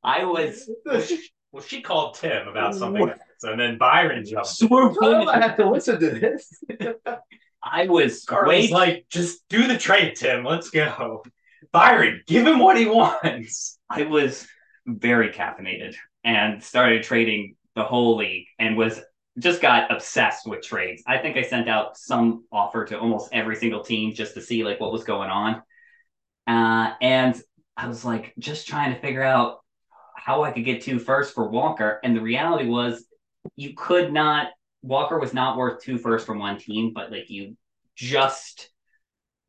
I 0.04 0.24
was 0.24 0.70
Well, 1.52 1.62
she, 1.62 1.82
called 1.82 2.16
Tim 2.16 2.48
about 2.48 2.76
something 2.76 3.08
else, 3.08 3.20
and 3.44 3.60
then 3.60 3.78
Byron 3.78 4.26
jumped. 4.26 4.48
swooped 4.48 4.98
Carla 4.98 5.34
in. 5.36 5.42
had 5.42 5.56
to 5.58 5.70
listen 5.70 6.00
to 6.00 6.10
this. 6.10 6.64
I 7.66 7.88
was 7.88 8.26
way 8.30 8.68
like, 8.68 9.06
just 9.10 9.48
do 9.50 9.68
the 9.68 9.78
trade, 9.78 10.16
Tim. 10.16 10.46
Let's 10.46 10.70
go. 10.70 11.24
Byron, 11.72 12.22
give 12.28 12.46
him 12.46 12.60
what 12.60 12.78
he 12.78 12.86
wants. 12.86 13.80
I 13.90 14.04
was 14.04 14.48
very 14.86 15.30
caffeinated 15.30 15.96
and 16.24 16.64
started 16.64 17.04
trading 17.04 17.56
the 17.76 17.84
whole 17.84 18.18
league 18.18 18.46
and 18.60 18.78
was 18.78 19.02
just 19.40 19.62
got 19.62 19.92
obsessed 19.92 20.48
with 20.48 20.64
trades. 20.64 21.04
I 21.08 21.18
think 21.18 21.38
I 21.38 21.42
sent 21.42 21.68
out 21.68 21.98
some 21.98 22.46
offer 22.52 22.86
to 22.86 23.00
almost 23.00 23.30
every 23.34 23.56
single 23.56 23.84
team 23.84 24.14
just 24.14 24.36
to 24.36 24.42
see 24.42 24.64
like 24.64 24.80
what 24.80 24.94
was 24.94 25.04
going 25.04 25.30
on. 25.30 25.62
Uh, 26.48 26.94
and 27.02 27.42
I 27.76 27.88
was 27.88 28.06
like 28.06 28.34
just 28.40 28.68
trying 28.68 28.94
to 28.94 29.02
figure 29.02 29.24
out 29.24 29.60
how 30.16 30.44
I 30.44 30.52
could 30.52 30.64
get 30.66 30.84
two 30.84 31.00
first 31.00 31.34
for 31.34 31.50
Walker. 31.50 32.00
And 32.04 32.16
the 32.16 32.22
reality 32.22 32.68
was 32.70 33.06
you 33.56 33.74
could 33.76 34.14
not 34.14 34.48
Walker 34.86 35.20
was 35.20 35.34
not 35.34 35.58
worth 35.58 35.82
two 35.84 35.98
first 35.98 36.26
from 36.26 36.40
one 36.40 36.58
team, 36.60 36.92
but 36.94 37.12
like 37.12 37.30
you 37.30 37.56
just 37.96 38.70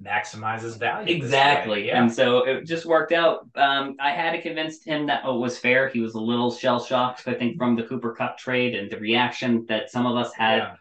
maximizes 0.02 0.78
value. 0.78 1.14
Exactly. 1.14 1.86
Yeah. 1.86 2.00
And 2.02 2.12
so 2.12 2.46
it 2.46 2.64
just 2.64 2.84
worked 2.84 3.12
out. 3.12 3.46
Um, 3.54 3.96
I 3.98 4.10
had 4.10 4.32
to 4.32 4.42
convince 4.42 4.82
him 4.84 5.06
that 5.06 5.24
it 5.24 5.32
was 5.32 5.58
fair. 5.58 5.88
He 5.88 6.00
was 6.00 6.14
a 6.14 6.20
little 6.20 6.50
shell 6.52 6.82
shocked, 6.84 7.26
I 7.26 7.34
think, 7.34 7.56
from 7.56 7.76
the 7.76 7.82
Cooper 7.84 8.12
Kupp 8.14 8.36
trade 8.38 8.74
and 8.74 8.90
the 8.90 8.98
reaction 8.98 9.64
that 9.68 9.90
some 9.90 10.04
of 10.06 10.16
us 10.16 10.34
had, 10.34 10.58
Yeah. 10.58 10.74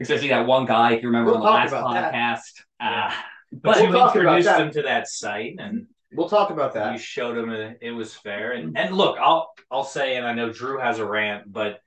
especially 0.00 0.28
that 0.28 0.46
one 0.46 0.66
guy, 0.66 0.92
if 0.92 1.02
you 1.02 1.08
remember 1.08 1.32
We'll 1.32 1.40
on 1.42 1.46
the 1.46 1.50
last 1.50 1.70
talk 1.70 1.80
about 1.90 2.12
that. 2.12 2.14
podcast. 2.14 2.62
Uh, 2.80 3.12
But, 3.52 3.62
But 3.62 3.76
you 3.82 3.88
we'll 3.90 3.98
talk 3.98 4.14
about 4.14 4.38
introduced 4.38 4.58
him 4.60 4.70
to 4.72 4.82
that 4.82 5.08
site 5.08 5.56
and 5.58 5.86
We'll 6.12 6.28
talk 6.28 6.50
about 6.50 6.74
that. 6.74 6.92
you 6.92 6.98
showed 6.98 7.36
him 7.38 7.50
it, 7.50 7.78
it 7.80 7.90
was 7.92 8.14
fair. 8.14 8.52
And 8.52 8.76
and 8.78 8.96
look, 8.96 9.16
I'll 9.18 9.52
I'll 9.70 9.84
say, 9.84 10.16
and 10.16 10.24
I 10.26 10.32
know 10.32 10.52
Drew 10.52 10.78
has 10.78 10.98
a 11.00 11.04
rant, 11.06 11.52
but 11.52 11.80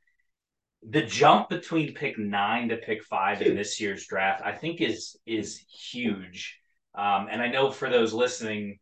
the 0.89 1.01
jump 1.01 1.49
between 1.49 1.93
pick 1.93 2.17
nine 2.17 2.69
to 2.69 2.77
pick 2.77 3.03
five 3.03 3.41
in 3.41 3.55
this 3.55 3.79
year's 3.79 4.05
draft, 4.05 4.41
I 4.43 4.51
think 4.51 4.81
is 4.81 5.17
is 5.25 5.57
huge. 5.57 6.59
Um, 6.95 7.27
and 7.31 7.41
I 7.41 7.47
know 7.47 7.71
for 7.71 7.89
those 7.89 8.13
listening, 8.13 8.79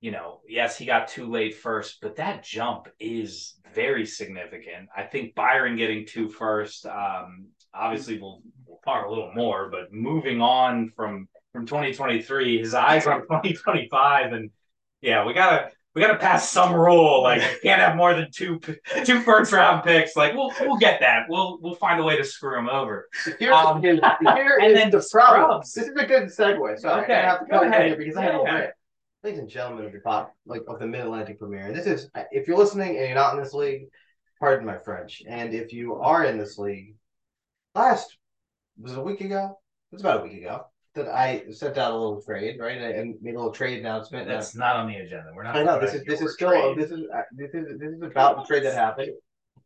you 0.00 0.10
know, 0.10 0.40
yes, 0.48 0.78
he 0.78 0.86
got 0.86 1.08
too 1.08 1.30
late 1.30 1.54
first, 1.54 1.98
but 2.00 2.16
that 2.16 2.42
jump 2.42 2.88
is 2.98 3.58
very 3.74 4.06
significant. 4.06 4.88
I 4.96 5.02
think 5.02 5.34
Byron 5.34 5.76
getting 5.76 6.06
two 6.06 6.28
first, 6.28 6.86
um, 6.86 7.48
obviously 7.74 8.18
will 8.18 8.42
will 8.66 8.80
talk 8.84 9.06
a 9.06 9.08
little 9.08 9.32
more, 9.34 9.70
but 9.70 9.92
moving 9.92 10.40
on 10.40 10.90
from 10.90 11.28
from 11.52 11.66
2023, 11.66 12.58
his 12.58 12.74
eyes 12.74 13.06
on 13.06 13.22
2025, 13.22 14.32
and 14.32 14.50
yeah, 15.00 15.24
we 15.24 15.34
gotta 15.34 15.70
we 15.94 16.00
gotta 16.00 16.18
pass 16.18 16.48
some 16.48 16.72
rule 16.74 17.22
like 17.22 17.40
can't 17.62 17.80
have 17.80 17.96
more 17.96 18.14
than 18.14 18.28
two 18.32 18.60
two 19.04 19.20
first 19.20 19.52
round 19.52 19.82
picks. 19.84 20.16
Like 20.16 20.34
we'll 20.34 20.52
we'll 20.60 20.76
get 20.78 21.00
that. 21.00 21.24
We'll 21.28 21.58
we'll 21.60 21.74
find 21.74 22.00
a 22.00 22.04
way 22.04 22.16
to 22.16 22.24
screw 22.24 22.58
him 22.58 22.68
over. 22.68 23.08
Here, 23.38 23.52
Um, 23.52 23.82
here 23.82 23.98
and 24.02 24.72
is 24.72 24.74
then 24.78 24.90
the 24.90 25.06
problem. 25.10 25.62
Scrubs. 25.62 25.72
This 25.74 25.88
is 25.88 25.96
a 25.96 26.06
good 26.06 26.24
segue. 26.28 26.78
Sorry, 26.78 27.02
Okay, 27.04 27.14
I 27.14 27.22
have 27.22 27.40
to 27.40 27.46
go 27.46 27.58
come 27.58 27.66
in 27.66 27.72
ahead. 27.72 27.86
here 27.88 27.96
because 27.96 28.16
I 28.16 28.22
have 28.22 28.34
a 28.34 28.38
Yeah. 28.44 28.54
rant. 28.54 28.70
Ladies 29.22 29.40
and 29.40 29.48
gentlemen 29.50 29.84
of 29.84 29.92
the 29.92 30.00
pop, 30.00 30.32
like 30.46 30.62
of 30.68 30.78
the 30.78 30.86
Mid 30.86 31.00
Atlantic 31.02 31.38
Premiere. 31.38 31.72
This 31.72 31.86
is 31.86 32.08
if 32.30 32.46
you're 32.48 32.56
listening 32.56 32.96
and 32.96 33.06
you're 33.06 33.14
not 33.14 33.34
in 33.34 33.42
this 33.42 33.52
league, 33.52 33.88
pardon 34.38 34.64
my 34.64 34.78
French. 34.78 35.22
And 35.28 35.52
if 35.52 35.72
you 35.72 35.96
are 35.96 36.24
in 36.24 36.38
this 36.38 36.56
league, 36.56 36.94
last 37.74 38.16
was 38.80 38.92
it 38.92 38.98
a 38.98 39.02
week 39.02 39.20
ago? 39.20 39.58
It 39.92 39.96
was 39.96 40.02
about 40.02 40.20
a 40.20 40.22
week 40.22 40.38
ago 40.40 40.66
that 40.94 41.08
I 41.08 41.44
sent 41.50 41.78
out 41.78 41.92
a 41.92 41.96
little 41.96 42.20
trade, 42.22 42.58
right? 42.58 42.78
And 42.78 43.14
made 43.22 43.34
a 43.34 43.38
little 43.38 43.52
trade 43.52 43.78
announcement. 43.78 44.26
That's 44.26 44.54
not 44.56 44.76
on 44.76 44.88
the 44.88 44.96
agenda. 44.96 45.30
We're 45.34 45.44
not. 45.44 45.56
I 45.56 45.62
know 45.62 45.80
this 45.80 45.94
is 45.94 46.04
this 46.04 46.20
is 46.20 46.34
still 46.34 46.50
trade. 46.50 46.76
this 46.78 46.90
is 46.90 47.04
uh, 47.14 47.22
this 47.32 47.50
is 47.54 47.78
this 47.78 47.92
is 47.92 48.02
about 48.02 48.36
the 48.36 48.44
trade 48.44 48.64
that 48.64 48.74
happened, 48.74 49.12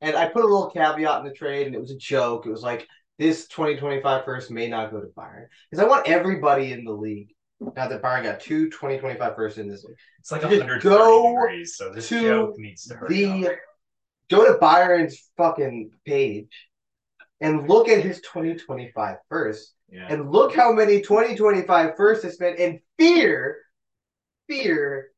and 0.01 0.17
I 0.17 0.29
put 0.29 0.45
a 0.45 0.47
little 0.47 0.71
caveat 0.71 1.21
in 1.21 1.27
the 1.27 1.33
trade, 1.33 1.67
and 1.67 1.75
it 1.75 1.81
was 1.81 1.91
a 1.91 1.97
joke. 1.97 2.47
It 2.47 2.51
was 2.51 2.63
like 2.63 2.87
this 3.19 3.47
2025 3.49 4.25
first 4.25 4.51
may 4.51 4.69
not 4.69 4.91
go 4.91 5.01
to 5.01 5.07
Byron 5.17 5.49
because 5.71 5.85
I 5.85 5.89
want 5.89 6.09
everybody 6.09 6.73
in 6.73 6.85
the 6.85 6.93
league. 6.93 7.31
Now 7.61 7.89
that 7.89 8.03
Byron 8.03 8.25
got 8.25 8.41
two 8.41 8.69
2025 8.69 9.37
first 9.37 9.59
in 9.59 9.69
this 9.69 9.85
league, 9.85 9.97
It's 10.19 10.31
like 10.33 10.43
Just 10.43 10.53
130 10.59 10.83
go 10.83 11.31
degrees, 11.47 11.77
so 11.77 11.91
this 11.93 12.09
joke 12.11 12.59
needs 12.59 12.85
to 12.87 12.95
hurry 12.97 13.25
the 13.25 13.49
up. 13.49 13.55
go 14.29 14.53
to 14.53 14.59
Byron's 14.59 15.31
fucking 15.37 15.91
page 16.05 16.51
and 17.41 17.69
look 17.69 17.89
at 17.89 18.03
his 18.03 18.21
2025 18.21 19.17
first, 19.29 19.74
And 20.09 20.31
look 20.31 20.55
how 20.55 20.73
many 20.73 21.01
2025 21.01 21.97
first 21.97 22.23
has 22.25 22.35
spent, 22.35 22.59
and 22.59 22.81
fear, 22.99 23.59
fear 24.49 25.11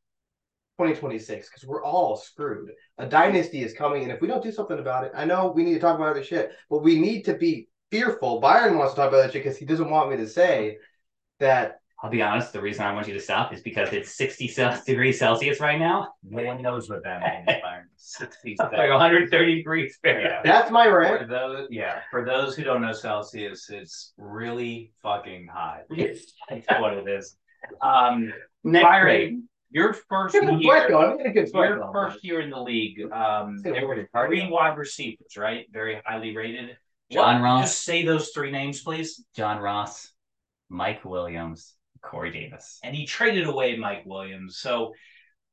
2026 0.78 1.48
because 1.48 1.66
we're 1.66 1.82
all 1.82 2.16
screwed. 2.16 2.70
A 2.98 3.06
dynasty 3.06 3.62
is 3.62 3.72
coming, 3.72 4.02
and 4.02 4.12
if 4.12 4.20
we 4.20 4.28
don't 4.28 4.42
do 4.42 4.52
something 4.52 4.78
about 4.78 5.04
it, 5.04 5.12
I 5.14 5.24
know 5.24 5.50
we 5.50 5.64
need 5.64 5.74
to 5.74 5.80
talk 5.80 5.96
about 5.96 6.10
other 6.10 6.24
shit, 6.24 6.52
but 6.68 6.82
we 6.82 6.98
need 6.98 7.22
to 7.22 7.34
be 7.34 7.68
fearful. 7.90 8.40
Byron 8.40 8.76
wants 8.76 8.94
to 8.94 9.00
talk 9.00 9.08
about 9.08 9.22
that 9.22 9.32
shit 9.32 9.44
because 9.44 9.56
he 9.56 9.64
doesn't 9.64 9.90
want 9.90 10.10
me 10.10 10.16
to 10.18 10.28
say 10.28 10.78
that. 11.40 11.80
I'll 12.06 12.12
be 12.12 12.22
honest, 12.22 12.52
the 12.52 12.60
reason 12.60 12.84
I 12.84 12.92
want 12.94 13.08
you 13.08 13.14
to 13.14 13.20
stop 13.20 13.52
is 13.52 13.62
because 13.62 13.92
it's 13.92 14.14
60 14.16 14.48
degrees 14.86 15.18
Celsius 15.18 15.58
right 15.58 15.76
now. 15.76 16.12
No 16.22 16.44
one 16.44 16.62
knows 16.62 16.88
what 16.88 17.02
that 17.02 17.20
means. 17.48 17.58
60 17.96 18.52
It's 18.52 18.60
like 18.60 18.72
130 18.90 19.54
degrees 19.56 19.98
Fahrenheit. 20.00 20.44
That's 20.44 20.70
my 20.70 20.84
For 20.84 20.98
rant. 21.00 21.28
those, 21.28 21.66
yeah, 21.68 22.02
for 22.12 22.24
those 22.24 22.54
who 22.54 22.62
don't 22.62 22.80
know 22.80 22.92
Celsius, 22.92 23.68
it's 23.70 24.12
really 24.16 24.92
fucking 25.02 25.48
hot. 25.52 25.80
That's 25.90 26.20
what 26.78 26.92
it 26.94 27.08
is. 27.08 27.36
Um, 27.82 28.32
Next 28.62 28.84
Byron, 28.84 29.04
trade. 29.06 29.38
your 29.72 29.92
first 29.92 30.34
Get 30.34 30.42
the 30.46 30.52
sweat 30.62 30.62
year, 30.62 30.88
going. 30.88 31.16
Get 31.18 31.26
a 31.26 31.30
good 31.32 31.48
sweat 31.48 31.70
your 31.70 31.78
going. 31.80 31.92
first 31.92 32.22
year 32.22 32.40
in 32.40 32.50
the 32.50 32.60
league, 32.62 33.10
um, 33.10 33.58
there 33.64 33.84
were 33.84 34.08
three 34.14 34.48
wide 34.48 34.78
receivers, 34.78 35.36
right? 35.36 35.66
Very 35.72 36.00
highly 36.06 36.36
rated. 36.36 36.76
John 37.10 37.40
What- 37.40 37.44
Ross. 37.46 37.62
Just 37.70 37.82
say 37.84 38.04
those 38.04 38.28
three 38.28 38.52
names, 38.52 38.80
please. 38.82 39.24
John 39.34 39.58
Ross, 39.58 40.12
Mike 40.68 41.04
Williams, 41.04 41.75
Corey 42.02 42.30
Davis. 42.30 42.78
and 42.82 42.94
he 42.94 43.06
traded 43.06 43.46
away 43.46 43.76
Mike 43.76 44.04
Williams. 44.06 44.58
So 44.58 44.92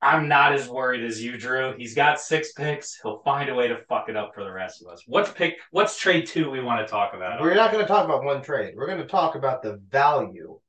I'm 0.02 0.28
not 0.28 0.54
as 0.54 0.68
worried 0.68 1.04
as 1.04 1.24
you, 1.24 1.38
Drew. 1.38 1.74
He's 1.78 1.96
got 1.96 2.20
six 2.20 2.52
picks. 2.52 3.00
He'll 3.02 3.22
find 3.24 3.50
a 3.50 3.56
way 3.56 3.70
to 3.70 3.78
fuck 3.88 4.10
it 4.10 4.18
up 4.18 4.34
for 4.36 4.44
the 4.44 4.52
rest 4.52 4.82
of 4.82 4.92
us. 4.92 5.04
What's 5.08 5.32
pick? 5.32 5.56
What's 5.72 5.98
trade 5.98 6.28
two 6.28 6.50
we 6.50 6.62
want 6.62 6.86
to 6.86 6.92
talk 6.92 7.14
about? 7.14 7.40
We're 7.42 7.56
not 7.56 7.72
going 7.72 7.84
to 7.84 7.88
talk 7.88 8.04
about 8.04 8.24
one 8.24 8.42
trade. 8.42 8.74
We're 8.76 8.88
going 8.88 9.00
to 9.00 9.08
talk 9.08 9.36
about 9.36 9.64
the 9.64 9.80
value 9.90 10.60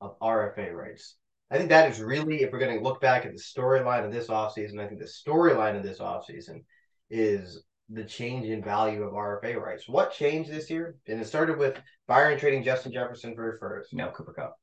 of 0.00 0.18
RFA 0.18 0.72
rights. 0.72 1.16
I 1.48 1.58
think 1.58 1.68
that 1.68 1.90
is 1.90 2.00
really, 2.00 2.42
if 2.42 2.50
we're 2.50 2.58
going 2.58 2.76
to 2.76 2.82
look 2.82 3.00
back 3.00 3.24
at 3.24 3.32
the 3.32 3.40
storyline 3.40 4.04
of 4.04 4.12
this 4.12 4.26
offseason, 4.26 4.80
I 4.80 4.88
think 4.88 4.98
the 4.98 5.06
storyline 5.06 5.76
of 5.76 5.84
this 5.84 6.00
offseason 6.00 6.64
is 7.08 7.62
the 7.88 8.02
change 8.02 8.46
in 8.46 8.64
value 8.64 9.04
of 9.04 9.12
RFA 9.12 9.60
rights. 9.60 9.88
What 9.88 10.12
changed 10.12 10.50
this 10.50 10.68
year? 10.68 10.96
And 11.06 11.20
it 11.20 11.26
started 11.26 11.56
with 11.56 11.80
Byron 12.08 12.38
trading 12.38 12.64
Justin 12.64 12.92
Jefferson 12.92 13.36
for 13.36 13.56
first. 13.60 13.94
No, 13.94 14.10
Cooper 14.10 14.32
Kupp. 14.32 14.56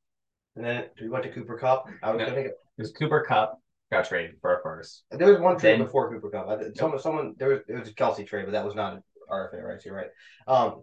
And 0.56 0.64
then 0.64 0.84
we 1.00 1.08
went 1.08 1.24
to 1.24 1.32
Cooper 1.32 1.58
Kupp. 1.58 1.86
I 2.02 2.10
was 2.12 2.18
No. 2.20 2.26
going 2.30 2.44
to 2.44 2.50
It 2.50 2.56
was 2.78 2.92
Cooper 2.92 3.22
Kupp 3.26 3.60
got 3.90 4.06
traded 4.08 4.36
for 4.40 4.58
a 4.58 4.62
first. 4.62 5.04
There 5.10 5.30
was 5.30 5.40
one 5.40 5.58
trade 5.58 5.78
Then- 5.80 5.86
before 5.86 6.10
Cooper 6.12 6.30
Kupp. 6.30 6.48
I, 6.48 6.72
someone, 6.74 7.00
someone, 7.00 7.34
there 7.38 7.48
was 7.48 7.60
it 7.68 7.74
was 7.78 7.88
a 7.88 7.92
Kelce 7.94 8.26
trade, 8.26 8.44
but 8.46 8.52
that 8.52 8.64
was 8.64 8.74
not 8.74 8.94
an 8.94 9.02
RFA 9.30 9.62
rights. 9.62 9.84
You're 9.84 9.96
right. 9.96 10.10
Um, 10.46 10.82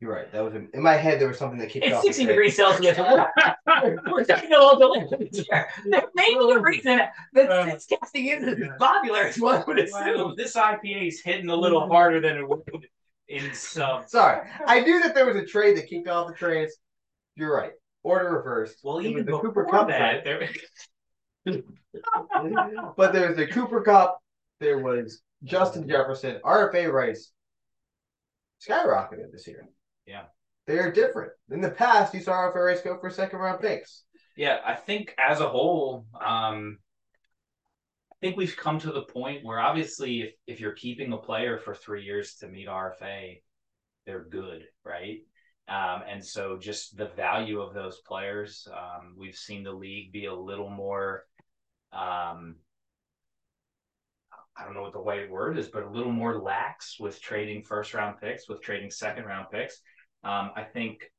you're 0.00 0.12
right. 0.12 0.30
That 0.32 0.42
was 0.44 0.54
in, 0.54 0.68
in 0.74 0.82
my 0.82 0.94
head. 0.94 1.20
There 1.20 1.28
was 1.28 1.38
something 1.38 1.58
that 1.60 1.70
kicked 1.70 1.86
It's 1.86 1.94
off. 1.96 2.02
the 2.02 2.08
60 2.08 2.26
degrees 2.26 2.56
Celsius. 2.56 2.98
We're 2.98 3.04
talking 4.24 4.52
about 4.52 4.78
the 4.78 5.28
here. 5.50 5.68
Maybe 6.14 6.34
the 6.38 6.60
reason 6.62 6.98
that 6.98 7.12
this 7.32 7.86
casting 7.86 8.26
is 8.26 8.44
as 8.44 8.68
popular 8.78 9.20
as 9.20 9.38
one 9.38 9.64
would 9.66 9.78
assume. 9.78 10.16
Well, 10.16 10.34
this 10.36 10.56
IPA 10.56 11.08
is 11.08 11.20
hitting 11.22 11.48
a 11.48 11.56
little 11.56 11.88
harder 11.88 12.20
than 12.20 12.36
it 12.36 12.48
would 12.48 12.62
in 13.28 13.54
some. 13.54 14.02
Sorry, 14.06 14.46
I 14.66 14.80
knew 14.80 15.00
that 15.02 15.14
there 15.14 15.26
was 15.26 15.36
a 15.36 15.46
trade 15.46 15.76
that 15.78 15.88
kicked 15.88 16.08
off 16.08 16.28
the 16.28 16.34
trades. 16.34 16.76
You're 17.36 17.54
right. 17.54 17.72
Order 18.04 18.36
reversed. 18.36 18.78
Well, 18.84 19.00
even 19.02 19.24
the 19.24 19.38
Cooper 19.38 19.64
Kupp 19.64 19.88
that, 19.88 20.24
there, 20.24 20.48
but 22.96 23.12
there 23.12 23.28
was 23.28 23.36
the 23.36 23.46
Cooper 23.46 23.80
Kupp. 23.80 24.18
There 24.60 24.78
was 24.78 25.22
Justin 25.42 25.88
Jefferson. 25.88 26.38
RFA 26.44 26.92
rights 26.92 27.32
skyrocketed 28.66 29.32
this 29.32 29.46
year. 29.46 29.66
Yeah. 30.06 30.24
They're 30.66 30.92
different. 30.92 31.32
In 31.50 31.60
the 31.60 31.70
past, 31.70 32.14
you 32.14 32.20
saw 32.20 32.32
RFA 32.32 32.66
rights 32.66 32.82
go 32.82 32.98
for 32.98 33.10
second 33.10 33.38
round 33.38 33.60
picks. 33.60 34.04
yeah, 34.36 34.58
I 34.64 34.74
think 34.74 35.14
as 35.18 35.40
a 35.40 35.48
whole, 35.48 36.06
um, 36.24 36.78
I 38.12 38.16
think 38.20 38.36
we've 38.36 38.56
come 38.56 38.78
to 38.80 38.92
the 38.92 39.02
point 39.02 39.44
where 39.44 39.60
obviously, 39.60 40.22
if, 40.22 40.32
if 40.46 40.60
you're 40.60 40.72
keeping 40.72 41.12
a 41.12 41.18
player 41.18 41.58
for 41.58 41.74
three 41.74 42.04
years 42.04 42.36
to 42.36 42.48
meet 42.48 42.68
RFA, 42.68 43.40
they're 44.06 44.24
good, 44.24 44.64
right? 44.84 45.20
Um, 45.68 46.02
and 46.08 46.24
so 46.24 46.58
just 46.58 46.96
the 46.96 47.08
value 47.16 47.60
of 47.60 47.72
those 47.72 48.00
players, 48.06 48.68
um, 48.70 49.14
we've 49.16 49.36
seen 49.36 49.62
the 49.62 49.72
league 49.72 50.12
be 50.12 50.26
a 50.26 50.34
little 50.34 50.68
more, 50.68 51.24
um, 51.92 52.56
I 54.56 54.64
don't 54.64 54.74
know 54.74 54.82
what 54.82 54.92
the 54.92 55.00
right 55.00 55.28
word 55.28 55.58
is, 55.58 55.68
but 55.68 55.84
a 55.84 55.90
little 55.90 56.12
more 56.12 56.38
lax 56.38 57.00
with 57.00 57.20
trading 57.20 57.62
first 57.62 57.94
round 57.94 58.20
picks, 58.20 58.48
with 58.48 58.60
trading 58.60 58.90
second 58.90 59.24
round 59.24 59.46
picks. 59.50 59.80
Um, 60.22 60.50
I 60.54 60.64
think 60.64 61.10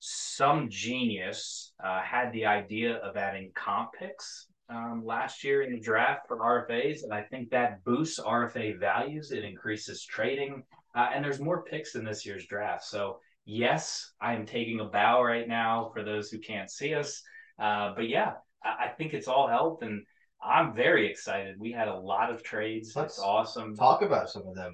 some 0.00 0.68
genius 0.68 1.72
uh, 1.82 2.02
had 2.02 2.30
the 2.32 2.44
idea 2.44 2.96
of 2.96 3.16
adding 3.16 3.52
comp 3.54 3.92
picks 3.98 4.48
um, 4.68 5.02
last 5.04 5.44
year 5.44 5.62
in 5.62 5.72
the 5.72 5.80
draft 5.80 6.28
for 6.28 6.38
RFAs, 6.38 7.04
and 7.04 7.12
I 7.12 7.22
think 7.22 7.50
that 7.50 7.82
boosts 7.84 8.20
RFA 8.20 8.78
values. 8.78 9.30
It 9.30 9.44
increases 9.44 10.04
trading, 10.04 10.62
uh, 10.94 11.08
and 11.14 11.24
there's 11.24 11.40
more 11.40 11.64
picks 11.64 11.94
in 11.94 12.04
this 12.04 12.26
year's 12.26 12.46
draft. 12.46 12.84
So 12.84 13.18
yes, 13.44 14.12
I 14.20 14.34
am 14.34 14.46
taking 14.46 14.80
a 14.80 14.84
bow 14.84 15.22
right 15.22 15.46
now 15.48 15.90
for 15.92 16.02
those 16.02 16.30
who 16.30 16.38
can't 16.38 16.70
see 16.70 16.94
us, 16.94 17.22
uh, 17.58 17.92
but 17.94 18.08
yeah, 18.08 18.32
I, 18.64 18.86
I 18.86 18.88
think 18.88 19.14
it's 19.14 19.28
all 19.28 19.48
helped, 19.48 19.82
and 19.82 20.04
I'm 20.42 20.74
very 20.74 21.10
excited. 21.10 21.56
We 21.58 21.72
had 21.72 21.88
a 21.88 21.96
lot 21.96 22.30
of 22.30 22.42
trades. 22.42 22.94
Let's 22.94 23.18
awesome. 23.18 23.74
Talk 23.76 24.02
about 24.02 24.30
some 24.30 24.46
of 24.46 24.54
them. 24.54 24.72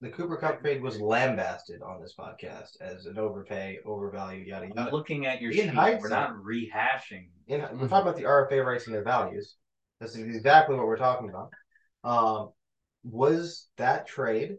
The 0.00 0.10
Cooper 0.10 0.36
Kupp 0.36 0.60
trade 0.60 0.82
was 0.82 1.00
lambasted 1.00 1.80
on 1.80 2.00
this 2.00 2.14
podcast 2.18 2.80
as 2.80 3.06
an 3.06 3.18
overpay, 3.18 3.78
overvalue, 3.86 4.44
yada 4.44 4.66
I'm 4.66 4.72
yada. 4.76 4.90
looking 4.94 5.24
at 5.24 5.40
your 5.40 5.52
In 5.52 5.70
sheet. 5.70 5.98
We're 6.00 6.08
not 6.08 6.34
rehashing. 6.36 7.28
In, 7.46 7.60
we're 7.60 7.88
talking 7.88 8.08
about 8.08 8.16
the 8.16 8.24
RFA 8.24 8.64
rights 8.64 8.86
and 8.86 8.94
their 8.94 9.04
values. 9.04 9.54
This 10.00 10.16
is 10.16 10.36
exactly 10.36 10.76
what 10.76 10.86
we're 10.86 10.98
talking 10.98 11.30
about. 11.30 11.50
Um, 12.02 12.50
was 13.04 13.68
that 13.76 14.06
trade 14.06 14.56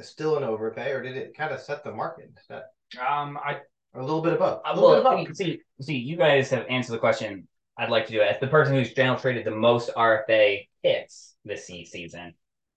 still 0.00 0.36
an 0.36 0.44
overpay, 0.44 0.90
or 0.92 1.02
did 1.02 1.16
it 1.16 1.36
kind 1.36 1.52
of 1.52 1.60
set 1.60 1.84
the 1.84 1.92
market? 1.92 2.30
That 2.48 2.64
Um, 2.98 3.38
I 3.38 3.60
a 3.94 4.00
little 4.02 4.22
bit 4.22 4.34
above. 4.34 4.62
A 4.64 4.74
Uh, 4.74 4.74
little 4.74 4.94
bit 4.94 5.04
well, 5.04 5.22
above. 5.22 5.36
see, 5.36 5.60
see, 5.80 5.96
you 5.96 6.16
guys 6.16 6.50
have 6.50 6.66
answered 6.68 6.92
the 6.92 6.98
question. 6.98 7.48
I'd 7.76 7.90
like 7.90 8.06
to 8.06 8.12
do 8.12 8.20
it 8.20 8.26
as 8.34 8.40
the 8.40 8.46
person 8.48 8.74
who's 8.74 8.92
generally 8.92 9.20
traded 9.20 9.44
the 9.44 9.50
most 9.52 9.90
RFA 9.96 10.68
picks 10.82 11.36
this 11.44 11.66
se- 11.66 11.84
season. 11.86 12.34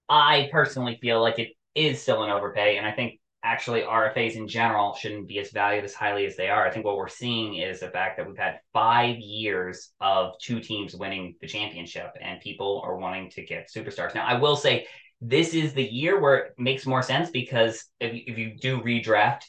I 0.09 0.49
personally 0.51 0.97
feel 1.01 1.21
like 1.21 1.39
it 1.39 1.49
is 1.75 2.01
still 2.01 2.23
an 2.23 2.29
overpay, 2.29 2.77
and 2.77 2.85
I 2.85 2.91
think 2.91 3.19
actually 3.43 3.81
RFAs 3.83 4.35
in 4.35 4.47
general 4.47 4.93
shouldn't 4.93 5.27
be 5.27 5.39
as 5.39 5.51
valued 5.51 5.83
as 5.83 5.93
highly 5.95 6.25
as 6.25 6.35
they 6.35 6.49
are. 6.49 6.67
I 6.67 6.71
think 6.71 6.85
what 6.85 6.97
we're 6.97 7.07
seeing 7.07 7.55
is 7.55 7.79
the 7.79 7.89
fact 7.89 8.17
that 8.17 8.27
we've 8.27 8.37
had 8.37 8.59
five 8.73 9.17
years 9.17 9.91
of 9.99 10.33
two 10.39 10.59
teams 10.59 10.95
winning 10.95 11.35
the 11.41 11.47
championship, 11.47 12.11
and 12.21 12.39
people 12.39 12.81
are 12.85 12.97
wanting 12.97 13.29
to 13.31 13.43
get 13.43 13.69
superstars. 13.75 14.13
Now, 14.13 14.25
I 14.25 14.35
will 14.35 14.55
say 14.55 14.85
this 15.21 15.53
is 15.53 15.73
the 15.73 15.83
year 15.83 16.19
where 16.19 16.35
it 16.37 16.53
makes 16.57 16.87
more 16.87 17.03
sense 17.03 17.29
because 17.29 17.85
if 17.99 18.13
you, 18.13 18.21
if 18.25 18.37
you 18.37 18.57
do 18.57 18.81
redraft, 18.81 19.43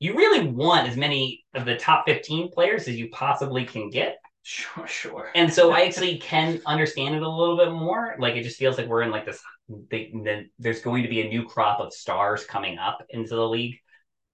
you 0.00 0.16
really 0.16 0.48
want 0.48 0.88
as 0.88 0.96
many 0.96 1.44
of 1.54 1.66
the 1.66 1.76
top 1.76 2.04
15 2.06 2.50
players 2.50 2.88
as 2.88 2.96
you 2.96 3.08
possibly 3.10 3.64
can 3.64 3.90
get. 3.90 4.16
Sure, 4.42 4.86
sure. 4.86 5.30
And 5.34 5.52
so 5.52 5.72
I 5.72 5.82
actually 5.86 6.18
can 6.18 6.60
understand 6.66 7.14
it 7.14 7.22
a 7.22 7.28
little 7.28 7.56
bit 7.56 7.72
more. 7.72 8.16
Like 8.18 8.34
it 8.34 8.42
just 8.42 8.58
feels 8.58 8.78
like 8.78 8.86
we're 8.86 9.02
in 9.02 9.10
like 9.10 9.26
this. 9.26 9.40
The, 9.68 10.10
the, 10.12 10.44
there's 10.58 10.80
going 10.80 11.02
to 11.02 11.08
be 11.08 11.22
a 11.22 11.28
new 11.28 11.44
crop 11.44 11.80
of 11.80 11.92
stars 11.92 12.44
coming 12.44 12.78
up 12.78 13.04
into 13.10 13.34
the 13.34 13.48
league, 13.48 13.76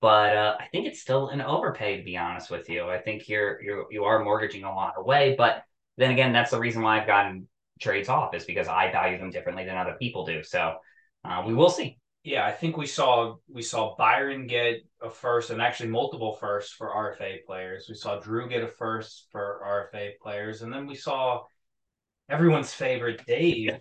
but 0.00 0.36
uh, 0.36 0.56
I 0.58 0.66
think 0.72 0.86
it's 0.86 1.00
still 1.00 1.28
an 1.28 1.40
overpay 1.40 1.98
to 1.98 2.04
be 2.04 2.16
honest 2.16 2.50
with 2.50 2.68
you. 2.68 2.88
I 2.88 2.98
think 2.98 3.28
you're 3.28 3.62
you're 3.62 3.86
you 3.92 4.04
are 4.04 4.24
mortgaging 4.24 4.64
a 4.64 4.74
lot 4.74 4.94
away, 4.96 5.36
but 5.38 5.62
then 5.98 6.10
again, 6.10 6.32
that's 6.32 6.50
the 6.50 6.58
reason 6.58 6.82
why 6.82 7.00
I've 7.00 7.06
gotten 7.06 7.46
trades 7.80 8.08
off 8.08 8.34
is 8.34 8.44
because 8.44 8.68
I 8.68 8.90
value 8.92 9.18
them 9.18 9.30
differently 9.30 9.64
than 9.64 9.76
other 9.76 9.96
people 9.98 10.24
do. 10.24 10.42
So 10.42 10.76
uh, 11.24 11.42
we 11.46 11.54
will 11.54 11.70
see. 11.70 11.98
Yeah, 12.22 12.44
I 12.44 12.52
think 12.52 12.76
we 12.76 12.86
saw 12.86 13.36
we 13.50 13.62
saw 13.62 13.96
Byron 13.96 14.46
get 14.46 14.82
a 15.00 15.08
first 15.08 15.48
and 15.48 15.62
actually 15.62 15.88
multiple 15.88 16.34
firsts 16.34 16.72
for 16.72 16.88
RFA 16.88 17.44
players. 17.46 17.86
We 17.88 17.94
saw 17.94 18.20
Drew 18.20 18.46
get 18.46 18.62
a 18.62 18.68
first 18.68 19.26
for 19.32 19.88
RFA 19.94 20.18
players, 20.22 20.60
and 20.60 20.70
then 20.70 20.86
we 20.86 20.96
saw 20.96 21.44
everyone's 22.28 22.74
favorite 22.74 23.24
Dave 23.26 23.78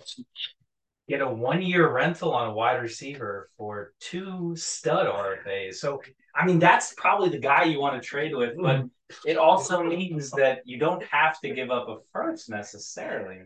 get 1.09 1.21
a 1.21 1.27
one 1.27 1.61
year 1.61 1.91
rental 1.91 2.33
on 2.33 2.49
a 2.49 2.53
wide 2.53 2.81
receiver 2.81 3.49
for 3.57 3.93
two 3.99 4.55
stud 4.55 5.07
RFAs. 5.07 5.75
So 5.75 6.01
I 6.35 6.45
mean 6.45 6.59
that's 6.59 6.93
probably 6.95 7.29
the 7.29 7.39
guy 7.39 7.63
you 7.65 7.81
want 7.81 8.01
to 8.01 8.07
trade 8.07 8.33
with, 8.33 8.55
but 8.57 8.85
it 9.25 9.37
also 9.37 9.83
means 9.83 10.29
that 10.31 10.61
you 10.65 10.77
don't 10.77 11.03
have 11.03 11.39
to 11.41 11.53
give 11.53 11.71
up 11.71 11.89
a 11.89 11.97
first 12.13 12.49
necessarily 12.49 13.39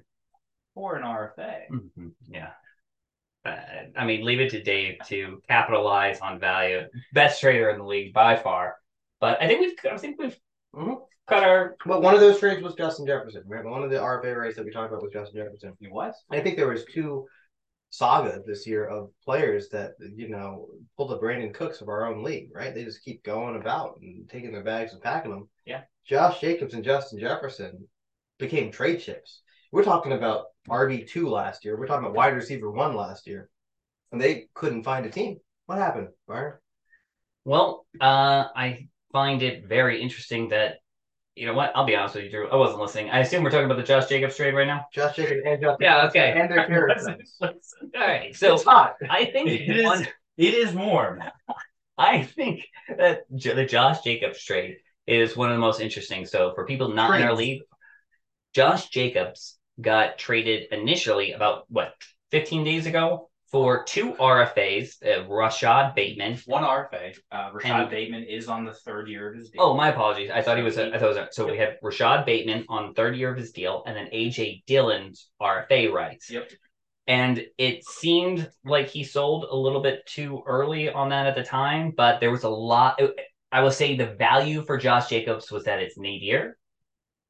for 0.73 0.95
an 0.95 1.03
RFA. 1.03 1.67
Mhm. 1.69 2.13
Yeah. 2.27 2.51
Uh, 3.45 3.57
I 3.97 4.05
mean, 4.05 4.23
leave 4.23 4.39
it 4.39 4.51
to 4.51 4.63
Dave 4.63 4.97
to 5.07 5.41
capitalize 5.49 6.19
on 6.21 6.39
value. 6.39 6.87
Best 7.13 7.41
trader 7.41 7.69
in 7.69 7.77
the 7.77 7.83
league 7.85 8.13
by 8.13 8.35
far. 8.37 8.77
But 9.19 9.41
I 9.41 9.47
think 9.47 9.59
we've, 9.59 9.91
I 9.91 9.97
think 9.97 10.19
we've 10.19 10.37
Mhm. 10.73 11.05
cut 11.27 11.43
our. 11.43 11.75
But 11.85 12.01
one 12.01 12.13
of 12.15 12.21
those 12.21 12.39
trades 12.39 12.61
was 12.61 12.75
Justin 12.75 13.05
Jefferson. 13.05 13.43
Right? 13.45 13.63
One 13.63 13.83
of 13.83 13.89
the 13.89 13.99
RFA 13.99 14.33
rates 14.35 14.55
that 14.55 14.65
we 14.65 14.71
talked 14.71 14.91
about 14.91 15.03
was 15.03 15.11
Justin 15.13 15.43
Jefferson. 15.43 15.75
He 15.79 15.87
was. 15.89 16.15
I 16.31 16.39
think 16.39 16.55
there 16.55 16.69
was 16.69 16.85
two 16.85 17.27
saga 17.89 18.41
this 18.45 18.65
year 18.65 18.85
of 18.87 19.11
players 19.23 19.69
that 19.69 19.91
you 19.99 20.27
know 20.29 20.69
pulled 20.97 21.11
the 21.11 21.19
Brandin 21.19 21.53
Cooks 21.53 21.81
of 21.81 21.89
our 21.89 22.05
own 22.07 22.23
league. 22.23 22.49
Right? 22.53 22.73
They 22.73 22.83
just 22.85 23.03
keep 23.03 23.23
going 23.23 23.55
about 23.55 23.99
and 24.01 24.27
taking 24.29 24.51
their 24.51 24.63
bags 24.63 24.93
and 24.93 25.01
packing 25.01 25.31
them. 25.31 25.49
Yeah. 25.65 25.83
Josh 26.05 26.41
Jacobs 26.41 26.73
and 26.73 26.83
Justin 26.83 27.19
Jefferson 27.19 27.87
became 28.39 28.71
trade 28.71 28.99
chips. 28.99 29.42
We're 29.73 29.83
talking 29.83 30.11
about 30.11 30.45
RB 30.69 31.07
two 31.09 31.27
last 31.29 31.65
year. 31.65 31.75
We're 31.75 31.87
talking 31.87 32.05
about 32.05 32.15
wide 32.15 32.35
receiver 32.35 32.69
one 32.69 32.95
last 32.95 33.25
year, 33.25 33.49
and 34.11 34.21
they 34.21 34.47
couldn't 34.53 34.83
find 34.83 35.03
a 35.03 35.09
team. 35.09 35.37
What 35.65 35.79
happened, 35.79 36.09
Byron? 36.27 36.53
Well, 37.43 37.87
uh, 37.99 38.45
I 38.55 38.87
find 39.11 39.41
it 39.41 39.65
very 39.67 39.99
interesting 39.99 40.49
that, 40.49 40.75
you 41.33 41.47
know 41.47 41.55
what? 41.55 41.71
I'll 41.73 41.87
be 41.87 41.95
honest 41.95 42.13
with 42.13 42.25
you, 42.25 42.29
Drew. 42.29 42.49
I 42.51 42.55
wasn't 42.55 42.81
listening. 42.81 43.09
I 43.09 43.21
assume 43.21 43.43
we're 43.43 43.49
talking 43.49 43.65
about 43.65 43.77
the 43.77 43.83
Josh 43.83 44.05
Jacobs 44.07 44.35
trade 44.37 44.53
right 44.53 44.67
now. 44.67 44.85
Josh 44.93 45.15
Jacobs 45.15 45.41
and 45.43 45.59
Justin 45.59 45.77
Yeah, 45.79 46.05
okay. 46.07 46.39
and 46.39 46.51
their 46.51 46.59
I 46.65 46.67
characters. 46.67 46.97
wasn't 47.07 47.17
listening. 47.41 47.91
All 47.95 48.07
right. 48.07 48.35
So 48.35 48.53
It's 48.53 48.63
hot. 48.63 48.93
I 49.09 49.25
think 49.25 49.49
It 49.49 49.75
is- 49.77 49.83
one, 49.83 50.07
It 50.37 50.53
is 50.53 50.71
warm. 50.75 51.23
I 51.97 52.21
think 52.21 52.61
that 52.95 53.21
the 53.31 53.65
Josh 53.65 54.01
Jacobs 54.03 54.43
trade 54.43 54.77
is 55.07 55.35
one 55.35 55.49
of 55.49 55.55
the 55.55 55.61
most 55.61 55.81
interesting. 55.81 56.27
So 56.27 56.53
for 56.53 56.67
people 56.67 56.89
not 56.89 57.19
in 57.19 57.25
our 57.25 57.33
league, 57.33 57.63
Josh 58.53 58.89
Jacobs 58.89 59.57
got 59.81 60.17
traded 60.17 60.71
initially 60.71 61.31
about 61.33 61.65
what 61.69 61.93
15 62.31 62.63
days 62.63 62.85
ago 62.85 63.29
for 63.51 63.83
two 63.83 64.13
RFAs, 64.13 64.95
uh, 65.05 65.27
Rashod 65.27 65.93
Bateman. 65.93 66.39
One 66.47 66.63
RFA. 66.63 67.15
Uh, 67.31 67.51
Rashad 67.51 67.81
And- 67.81 67.89
Bateman 67.89 68.23
is 68.23 68.47
on 68.47 68.65
the 68.65 68.73
third 68.73 69.07
year 69.07 69.29
of 69.29 69.35
his 69.37 69.51
deal. 69.51 69.61
Oh, 69.61 69.73
my 69.75 69.89
apologies. 69.89 70.31
I 70.31 70.41
thought 70.41 70.57
he 70.57 70.63
was. 70.63 70.77
A, 70.77 70.87
I 70.87 70.97
thought 70.97 71.05
it 71.05 71.07
was. 71.09 71.17
A, 71.17 71.27
so 71.31 71.45
we 71.45 71.57
had 71.57 71.77
Rashod 71.83 72.25
Bateman 72.25 72.65
on 72.67 72.87
the 72.87 72.93
third 72.93 73.15
year 73.15 73.31
of 73.31 73.37
his 73.37 73.51
deal, 73.51 73.83
and 73.85 73.95
then 73.95 74.07
AJ 74.11 74.63
Dillon's 74.65 75.29
RFA 75.39 75.91
rights. 75.91 76.31
Yep. 76.31 76.51
And 77.05 77.45
it 77.57 77.85
seemed 77.85 78.49
like 78.65 78.87
he 78.87 79.03
sold 79.03 79.45
a 79.51 79.55
little 79.55 79.81
bit 79.81 80.05
too 80.07 80.41
early 80.47 80.89
on 80.89 81.09
that 81.09 81.27
at 81.27 81.35
the 81.35 81.43
time, 81.43 81.91
but 81.95 82.19
there 82.19 82.31
was 82.31 82.43
a 82.43 82.49
lot. 82.49 82.99
I 83.51 83.61
will 83.61 83.71
say 83.71 83.95
the 83.95 84.15
value 84.15 84.63
for 84.63 84.77
Josh 84.77 85.09
Jacobs 85.09 85.51
was 85.51 85.65
that 85.65 85.79
it's 85.79 85.97
nadir, 85.97 86.57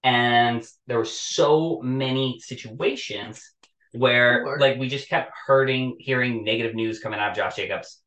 and 0.04 0.66
there 0.88 0.98
were 0.98 1.06
so 1.06 1.80
many 1.82 2.40
situations 2.40 3.54
where 3.94 4.44
Sure. 4.46 4.60
like 4.60 4.78
we 4.78 4.90
just 4.90 5.10
kept 5.10 5.32
hurting, 5.46 5.98
hearing 6.00 6.44
negative 6.44 6.76
news 6.76 7.00
coming 7.00 7.20
out 7.20 7.32
of 7.32 7.38
Josh 7.38 7.56
Jacobs, 7.56 8.02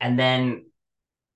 and 0.00 0.18
then 0.18 0.66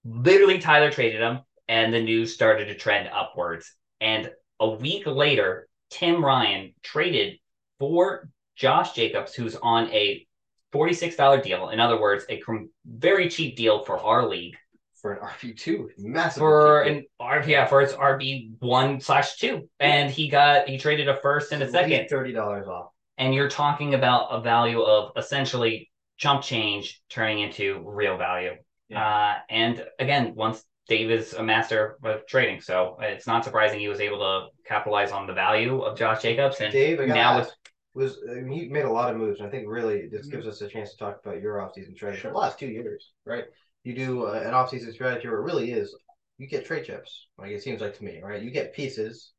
literally 0.05 0.59
Tyler 0.59 0.91
traded 0.91 1.21
him, 1.21 1.41
and 1.69 1.93
the 1.93 2.03
news 2.03 2.35
started 2.35 2.67
to 2.67 2.75
trend 2.75 3.09
upwards. 3.13 3.75
And 4.01 4.31
a 4.61 4.71
week 4.71 5.07
later, 5.07 5.69
Tim 5.91 6.25
Ryan 6.25 6.75
traded 6.83 7.39
for 7.79 8.31
Josh 8.57 8.93
Jacobs, 8.93 9.35
who's 9.35 9.57
on 9.57 9.91
a 9.91 10.27
$46 10.73 11.43
deal. 11.43 11.71
In 11.71 11.81
other 11.81 12.01
words, 12.01 12.25
a 12.29 12.43
very 12.85 13.29
cheap 13.29 13.57
deal 13.57 13.85
for 13.85 13.99
our 13.99 14.27
league 14.27 14.57
for 15.01 15.13
an 15.13 15.21
RB 15.41 15.57
two, 15.57 15.91
massive 15.99 16.41
for 16.41 16.83
an 16.83 17.05
RB, 17.21 17.47
yeah, 17.47 17.67
for 17.67 17.81
its 17.83 17.93
RB 17.93 18.53
one 18.61 19.01
slash 19.01 19.37
two. 19.37 19.69
And 19.81 20.11
he 20.11 20.29
got, 20.29 20.69
he 20.69 20.79
traded 20.79 21.09
a 21.09 21.17
first 21.17 21.53
and 21.53 21.63
a 21.63 21.71
second. 21.71 22.09
thirty 22.09 22.33
dollars 22.33 22.67
off. 22.67 22.91
And 23.17 23.35
you're 23.35 23.51
talking 23.51 23.95
about 23.95 24.29
a 24.31 24.41
value 24.41 24.81
of 24.83 25.13
essentially 25.17 25.91
chump 26.19 26.43
change 26.43 27.01
turning 27.09 27.41
into 27.41 27.83
real 27.85 28.17
value. 28.17 28.53
Uh, 28.95 29.35
and 29.51 29.85
again, 29.99 30.35
once 30.35 30.65
Dave 30.89 31.11
is 31.11 31.35
a 31.35 31.43
master 31.43 31.99
of 32.03 32.27
trading, 32.27 32.61
so 32.61 32.97
it's 33.01 33.27
not 33.27 33.45
surprising 33.45 33.81
he 33.81 33.89
was 33.89 34.01
able 34.01 34.19
to 34.19 34.47
capitalize 34.67 35.11
on 35.13 35.27
the 35.27 35.35
value 35.35 35.83
of 35.83 35.99
Josh 35.99 36.23
Jacobs. 36.23 36.61
And 36.61 36.73
Dave, 36.73 37.01
now 37.01 37.47
was 37.95 38.19
I 38.31 38.41
mean, 38.41 38.53
you 38.53 38.71
made 38.71 38.85
a 38.85 38.91
lot 38.91 39.11
of 39.11 39.19
moves, 39.19 39.41
and 39.41 39.49
I 39.49 39.51
think 39.51 39.67
really 39.69 40.09
this 40.09 40.27
gives 40.27 40.47
us 40.47 40.61
a 40.61 40.69
chance 40.69 40.93
to 40.93 40.97
talk 40.97 41.21
about 41.25 41.43
your 41.43 41.57
offseason 41.57 41.95
strategy 41.95 42.23
for 42.23 42.29
the 42.29 42.35
last 42.35 42.59
two 42.59 42.69
years, 42.69 43.13
right? 43.27 43.45
You 43.89 43.95
do 43.95 44.27
uh, 44.27 44.43
an 44.45 44.53
offseason 44.53 44.93
strategy 44.93 45.29
where 45.29 45.39
it 45.39 45.45
really 45.45 45.73
is 45.73 45.97
you 46.37 46.47
get 46.47 46.67
trade 46.67 46.85
chips, 46.85 47.27
like 47.39 47.53
it 47.53 47.63
seems 47.63 47.81
like 47.81 47.97
to 47.97 48.05
me, 48.05 48.21
right? 48.23 48.43
You 48.43 48.51
get 48.51 48.75
pieces, 48.75 49.33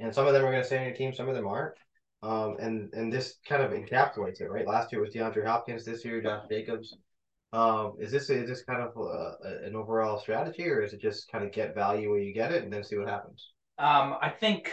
and 0.00 0.12
some 0.12 0.26
of 0.26 0.32
them 0.32 0.44
are 0.44 0.50
going 0.50 0.60
to 0.60 0.66
stay 0.66 0.78
on 0.78 0.86
your 0.86 0.94
team, 0.96 1.14
some 1.14 1.28
of 1.28 1.36
them 1.36 1.46
aren't. 1.46 1.76
Um, 2.20 2.56
and 2.58 2.92
and 2.94 3.12
this 3.12 3.36
kind 3.48 3.62
of 3.62 3.70
encapsulates 3.70 4.40
it, 4.40 4.50
right? 4.50 4.66
Last 4.66 4.90
year 4.90 5.00
was 5.00 5.14
DeAndre 5.14 5.46
Hopkins, 5.46 5.84
this 5.84 6.04
year 6.04 6.20
Josh 6.20 6.48
Jacobs. 6.50 6.96
Um, 7.52 7.92
is 8.00 8.10
this 8.10 8.28
is 8.28 8.48
this 8.48 8.64
kind 8.64 8.82
of 8.82 8.90
uh, 8.96 9.34
an 9.64 9.76
overall 9.76 10.18
strategy, 10.18 10.68
or 10.68 10.82
is 10.82 10.92
it 10.92 11.00
just 11.00 11.30
kind 11.30 11.44
of 11.44 11.52
get 11.52 11.72
value 11.72 12.10
where 12.10 12.18
you 12.18 12.34
get 12.34 12.50
it 12.50 12.64
and 12.64 12.72
then 12.72 12.82
see 12.82 12.96
what 12.96 13.08
happens? 13.08 13.52
Um, 13.78 14.16
I 14.20 14.30
think. 14.30 14.68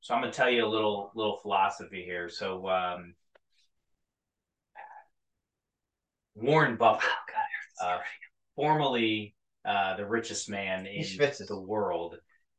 So 0.00 0.14
I'm 0.14 0.20
gonna 0.20 0.32
tell 0.32 0.48
you 0.48 0.64
a 0.64 0.68
little 0.68 1.10
little 1.16 1.38
philosophy 1.42 2.04
here. 2.04 2.28
So 2.28 2.68
um, 2.68 3.14
Warren 6.34 6.76
Buffett, 6.76 7.08
uh, 7.82 7.98
formerly 8.56 9.34
uh, 9.64 9.96
the 9.96 10.06
richest 10.06 10.48
man 10.48 10.86
in 10.86 11.04
the 11.48 11.60
world, 11.60 12.16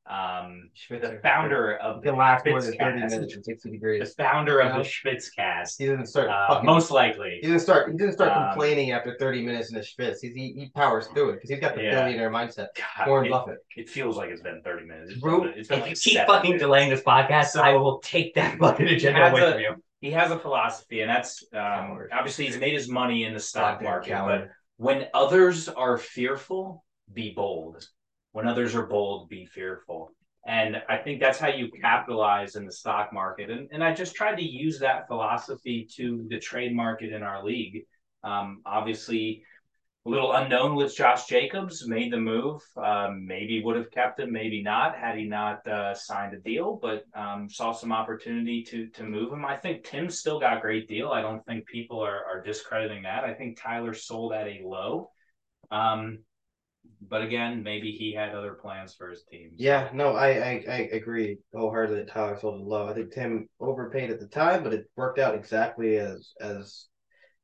um, 0.07 0.69
the 0.89 1.19
founder 1.23 1.77
of 1.77 2.01
the 2.03 2.12
last 2.12 2.45
more 2.45 2.62
than 2.62 2.73
thirty 2.73 2.95
minutes 2.99 3.13
and 3.36 3.45
sixty 3.45 3.77
the 3.79 4.13
founder 4.17 4.60
of 4.60 4.75
the 4.75 4.81
Schwitzcast, 4.89 5.75
He 5.77 5.86
doesn't 5.86 6.07
start. 6.07 6.27
uh, 6.29 6.47
fucking, 6.49 6.65
most 6.65 6.91
likely. 6.91 7.38
he 7.41 7.47
doesn't 7.47 7.60
start. 7.62 7.91
He 7.91 7.97
doesn't 7.97 8.13
start 8.13 8.31
Um, 8.36 8.49
complaining 8.51 8.91
after 8.91 9.15
thirty 9.19 9.43
minutes 9.45 9.71
in 9.71 9.75
the 9.75 9.81
schwitz. 9.81 10.17
He's, 10.21 10.34
he 10.34 10.53
he 10.57 10.69
powers 10.75 11.07
through 11.07 11.29
it 11.29 11.34
because 11.36 11.49
he's 11.51 11.60
got 11.60 11.75
the 11.75 11.84
Yeah. 11.84 12.03
billionaire 12.03 12.31
mindset. 12.31 12.67
God, 12.97 13.07
Warren 13.07 13.27
it, 13.27 13.29
Buffett. 13.29 13.57
it 13.77 13.89
feels 13.89 14.17
like 14.17 14.29
it's 14.31 14.41
been 14.41 14.62
30 14.63 14.86
minutes. 14.86 15.12
It's 15.12 15.21
been, 15.21 15.53
it's 15.55 15.67
been 15.69 15.77
if 15.79 15.84
like 15.86 15.89
you 15.91 15.95
keep 15.95 16.27
fucking 16.27 16.49
minutes. 16.51 16.63
delaying 16.63 16.89
this 16.89 17.03
podcast, 17.03 17.45
So- 17.49 17.62
I 17.62 17.73
will 17.73 17.99
take 17.99 18.34
that 18.36 18.57
fucking 18.60 18.88
agenda 18.88 19.29
away 19.31 19.51
from 19.51 19.60
you. 19.62 19.84
He 20.01 20.11
has 20.11 20.31
a 20.31 20.39
philosophy, 20.39 21.01
and 21.01 21.09
that's 21.09 21.43
um, 21.53 21.99
obviously 22.11 22.45
he's 22.45 22.57
made 22.57 22.73
his 22.73 22.89
money 22.89 23.23
in 23.23 23.33
the 23.33 23.39
stock 23.39 23.81
market. 23.81 24.09
But 24.25 24.49
when 24.77 25.07
others 25.13 25.69
are 25.69 25.97
fearful, 25.97 26.83
be 27.13 27.33
bold. 27.35 27.87
When 28.31 28.47
others 28.47 28.73
are 28.75 28.87
bold, 28.87 29.29
be 29.29 29.45
fearful. 29.45 30.11
And 30.47 30.81
I 30.89 30.97
think 30.97 31.19
that's 31.19 31.37
how 31.37 31.49
you 31.49 31.69
capitalize 31.81 32.55
in 32.55 32.65
the 32.65 32.71
stock 32.71 33.13
market. 33.13 33.51
And, 33.51 33.69
and 33.71 33.83
I 33.83 33.93
just 33.93 34.15
tried 34.15 34.37
to 34.37 34.43
use 34.43 34.79
that 34.79 35.07
philosophy 35.07 35.87
to 35.97 36.25
the 36.29 36.39
trade 36.39 36.75
market 36.75 37.13
in 37.13 37.21
our 37.21 37.45
league. 37.45 37.83
Um, 38.23 38.61
obviously, 38.65 39.43
a 40.05 40.09
little 40.09 40.33
unknown 40.33 40.75
with 40.75 40.95
Josh 40.95 41.27
Jacobs, 41.27 41.87
made 41.87 42.11
the 42.11 42.17
move. 42.17 42.61
Um, 42.75 43.25
maybe 43.25 43.61
would 43.63 43.75
have 43.75 43.91
kept 43.91 44.19
him, 44.19 44.31
maybe 44.31 44.63
not, 44.63 44.97
had 44.97 45.17
he 45.17 45.25
not 45.25 45.65
uh, 45.67 45.93
signed 45.93 46.33
a 46.33 46.39
deal. 46.39 46.79
But 46.81 47.05
um, 47.13 47.47
saw 47.49 47.71
some 47.71 47.91
opportunity 47.91 48.63
to 48.63 48.87
to 48.87 49.03
move 49.03 49.31
him. 49.31 49.45
I 49.45 49.57
think 49.57 49.83
Tim 49.83 50.09
still 50.09 50.39
got 50.39 50.57
a 50.57 50.61
great 50.61 50.87
deal. 50.87 51.09
I 51.09 51.21
don't 51.21 51.45
think 51.45 51.67
people 51.67 51.99
are 51.99 52.25
are 52.25 52.41
discrediting 52.41 53.03
that. 53.03 53.23
I 53.23 53.33
think 53.33 53.61
Tyler 53.61 53.93
sold 53.93 54.33
at 54.33 54.47
a 54.47 54.61
low. 54.63 55.11
Um, 55.69 56.19
but 57.07 57.21
again, 57.21 57.63
maybe 57.63 57.91
he 57.91 58.13
had 58.13 58.33
other 58.33 58.53
plans 58.53 58.95
for 58.95 59.09
his 59.09 59.23
team. 59.23 59.51
Yeah, 59.55 59.89
no, 59.93 60.15
I, 60.15 60.27
I, 60.27 60.65
I 60.67 60.89
agree 60.93 61.37
wholeheartedly 61.53 61.99
that 61.99 62.11
Tyler 62.11 62.37
sold 62.39 62.61
it 62.61 62.67
low. 62.67 62.87
I 62.87 62.93
think 62.93 63.11
Tim 63.11 63.47
overpaid 63.59 64.11
at 64.11 64.19
the 64.19 64.27
time, 64.27 64.63
but 64.63 64.73
it 64.73 64.89
worked 64.95 65.19
out 65.19 65.35
exactly 65.35 65.97
as 65.97 66.33
as 66.39 66.87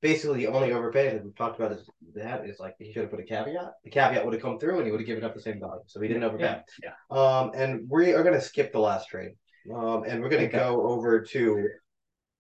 basically 0.02 0.38
the 0.46 0.48
only 0.48 0.72
overpay 0.72 1.08
As 1.08 1.24
we've 1.24 1.36
talked 1.36 1.60
about 1.60 1.72
is 1.72 1.90
that 2.16 2.46
is 2.46 2.60
like 2.60 2.76
he 2.80 2.92
should 2.94 3.04
have 3.04 3.12
put 3.12 3.20
a 3.20 3.24
caveat. 3.24 3.74
The 3.84 3.90
caveat 3.90 4.24
would 4.24 4.34
have 4.34 4.42
come 4.44 4.60
through 4.60 4.78
and 4.78 4.86
he 4.86 4.92
would 4.92 5.00
have 5.02 5.08
given 5.08 5.24
up 5.24 5.34
the 5.34 5.42
same 5.42 5.60
value. 5.60 5.82
So 5.88 6.00
he 6.02 6.08
didn't 6.08 6.24
overpay. 6.24 6.62
Yeah, 6.84 6.92
yeah. 7.12 7.18
Um, 7.40 7.52
and 7.56 7.90
we 7.90 8.14
are 8.14 8.24
gonna 8.24 8.42
skip 8.42 8.72
the 8.72 8.80
last 8.80 9.10
trade. 9.10 9.32
Um, 9.74 10.04
and 10.08 10.22
we're 10.22 10.30
gonna 10.30 10.44
Okay. 10.44 10.58
go 10.58 10.88
over 10.88 11.22
to 11.22 11.70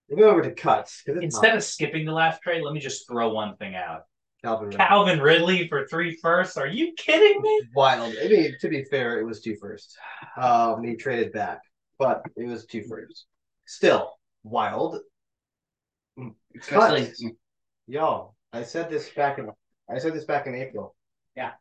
we're 0.09 0.17
going 0.17 0.29
over 0.29 0.41
to 0.41 0.53
cuts 0.53 1.01
'cause 1.03 1.15
it's 1.17 1.25
Instead 1.25 1.55
of 1.55 1.63
skipping 1.63 2.05
the 2.05 2.13
last 2.13 2.41
trade, 2.41 2.63
let 2.63 2.73
me 2.73 2.79
just 2.79 3.07
throw 3.09 3.29
one 3.33 3.57
thing 3.57 3.75
out. 3.75 4.03
Calvin 4.41 4.67
Ridley. 4.67 4.77
Calvin 4.77 5.19
Ridley 5.19 5.67
for 5.67 5.85
three 5.87 6.15
firsts. 6.21 6.55
Are 6.57 6.67
you 6.67 6.93
kidding 6.93 7.41
me? 7.41 7.61
wild. 7.75 8.15
I 8.23 8.27
mean, 8.27 8.55
to 8.61 8.69
be 8.69 8.83
fair, 8.85 9.19
it 9.19 9.25
was 9.25 9.41
two 9.41 9.55
firsts. 9.57 9.97
Um, 10.37 10.83
he 10.83 10.95
traded 10.95 11.33
back, 11.33 11.59
but 11.97 12.21
it 12.37 12.47
was 12.47 12.65
two 12.65 12.83
firsts. 12.83 13.25
Still 13.65 14.13
wild. 14.43 14.99
Especially, 16.59 17.05
Cuts. 17.07 17.23
Yo, 17.87 18.33
I 18.53 18.63
said 18.63 18.89
this 18.89 19.09
back 19.09 19.39
in 19.39 19.49
I 19.89 19.97
said 19.99 20.13
this 20.13 20.25
back 20.25 20.47
in 20.47 20.55
April. 20.55 20.95
Yeah. 21.35 21.51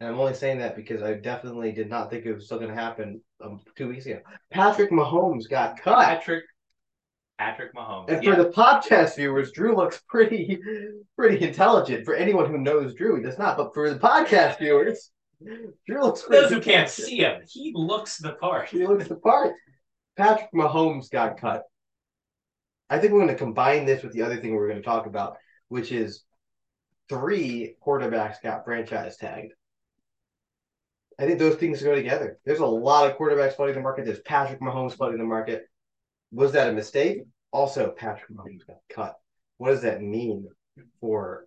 And 0.00 0.08
I'm 0.08 0.18
only 0.18 0.34
saying 0.34 0.58
that 0.58 0.74
because 0.74 1.02
I 1.02 1.14
definitely 1.14 1.70
did 1.72 1.88
not 1.88 2.10
think 2.10 2.26
it 2.26 2.34
was 2.34 2.46
still 2.46 2.58
going 2.58 2.70
to 2.70 2.76
happen 2.76 3.20
um, 3.42 3.60
two 3.76 3.88
weeks 3.88 4.06
ago. 4.06 4.20
Patrick 4.50 4.90
Mahomes 4.90 5.48
got 5.48 5.80
cut. 5.80 6.04
Patrick 6.04 6.44
Patrick 7.38 7.74
Mahomes. 7.74 8.08
And 8.10 8.22
Yeah. 8.22 8.34
for 8.34 8.42
the 8.42 8.50
podcast 8.50 9.16
viewers, 9.16 9.52
Drew 9.52 9.76
looks 9.76 10.02
pretty, 10.08 10.58
pretty 11.16 11.44
intelligent. 11.46 12.04
For 12.04 12.14
anyone 12.14 12.50
who 12.50 12.58
knows 12.58 12.94
Drew, 12.94 13.16
he 13.16 13.22
does 13.22 13.38
not. 13.38 13.56
But 13.56 13.72
for 13.74 13.88
the 13.90 13.98
podcast 13.98 14.58
viewers, 14.58 15.10
Drew 15.44 16.02
looks. 16.02 16.22
For 16.22 16.32
those 16.32 16.50
who 16.50 16.60
can't 16.60 16.88
see 16.88 17.18
him, 17.18 17.42
he 17.48 17.72
looks 17.74 18.18
the 18.18 18.32
part. 18.32 18.68
He 18.68 18.84
looks 18.86 19.08
the 19.08 19.16
part. 19.16 19.54
Patrick 20.16 20.50
Mahomes 20.52 21.10
got 21.10 21.40
cut. 21.40 21.62
I 22.90 22.98
think 22.98 23.12
we're 23.12 23.20
going 23.20 23.28
to 23.28 23.36
combine 23.36 23.86
this 23.86 24.02
with 24.02 24.12
the 24.12 24.22
other 24.22 24.36
thing 24.36 24.54
we're 24.54 24.68
going 24.68 24.80
to 24.80 24.86
talk 24.86 25.06
about, 25.06 25.36
which 25.68 25.92
is 25.92 26.24
three 27.08 27.76
quarterbacks 27.84 28.42
got 28.42 28.64
franchise 28.64 29.16
tagged. 29.16 29.52
I 31.18 31.26
think 31.26 31.38
those 31.38 31.56
things 31.56 31.82
go 31.82 31.94
together. 31.94 32.38
There's 32.44 32.58
a 32.58 32.66
lot 32.66 33.08
of 33.08 33.16
quarterbacks 33.16 33.54
flooding 33.54 33.76
the 33.76 33.80
market. 33.80 34.04
There's 34.04 34.20
Patrick 34.20 34.60
Mahomes 34.60 34.96
flooding 34.96 35.18
the 35.18 35.24
market. 35.24 35.66
Was 36.32 36.52
that 36.52 36.68
a 36.68 36.72
mistake? 36.72 37.22
Also, 37.52 37.92
Patrick 37.96 38.30
Mahomes 38.30 38.66
got 38.66 38.78
cut. 38.90 39.14
What 39.58 39.70
does 39.70 39.82
that 39.82 40.02
mean 40.02 40.48
for 41.00 41.46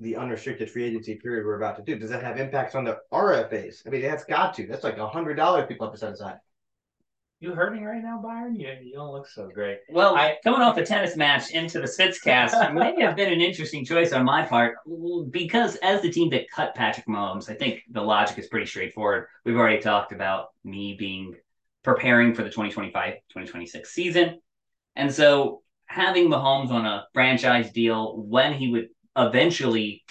the 0.00 0.16
unrestricted 0.16 0.70
free 0.70 0.84
agency 0.84 1.16
period 1.16 1.46
we're 1.46 1.56
about 1.56 1.76
to 1.76 1.82
do? 1.82 1.98
Does 1.98 2.10
that 2.10 2.22
have 2.22 2.38
impacts 2.38 2.74
on 2.74 2.84
the 2.84 2.98
RFAs? 3.12 3.86
I 3.86 3.90
mean, 3.90 4.02
that's 4.02 4.24
got 4.24 4.54
to. 4.54 4.66
That's 4.66 4.84
like 4.84 4.98
a 4.98 5.08
hundred 5.08 5.34
dollars 5.34 5.66
people 5.66 5.86
have 5.86 5.94
to 5.94 5.98
set 5.98 6.12
aside. 6.12 6.36
You 7.40 7.52
hurting 7.52 7.84
right 7.84 8.02
now, 8.02 8.20
Byron? 8.20 8.58
You, 8.58 8.76
you 8.82 8.94
don't 8.94 9.12
look 9.12 9.28
so 9.28 9.48
great. 9.48 9.78
well, 9.90 10.16
I- 10.16 10.38
coming 10.42 10.60
off 10.60 10.74
the 10.74 10.84
tennis 10.84 11.16
match 11.16 11.50
into 11.52 11.78
the 11.80 11.86
Spitzcast 11.86 12.74
may 12.74 13.00
have 13.00 13.14
been 13.14 13.32
an 13.32 13.40
interesting 13.40 13.84
choice 13.84 14.12
on 14.12 14.24
my 14.24 14.44
part 14.44 14.76
because 15.30 15.76
as 15.76 16.02
the 16.02 16.10
team 16.10 16.30
that 16.30 16.50
cut 16.50 16.74
Patrick 16.74 17.06
Mahomes, 17.06 17.48
I 17.48 17.54
think 17.54 17.82
the 17.92 18.02
logic 18.02 18.38
is 18.38 18.48
pretty 18.48 18.66
straightforward. 18.66 19.26
We've 19.44 19.56
already 19.56 19.80
talked 19.80 20.10
about 20.12 20.48
me 20.64 20.96
being 20.98 21.36
preparing 21.84 22.34
for 22.34 22.42
the 22.42 22.50
2025-2026 22.50 23.86
season. 23.86 24.40
And 24.96 25.14
so 25.14 25.62
having 25.86 26.28
Mahomes 26.28 26.70
on 26.70 26.86
a 26.86 27.06
franchise 27.14 27.70
deal 27.70 28.16
when 28.16 28.52
he 28.52 28.72
would 28.72 28.88
eventually 29.16 30.02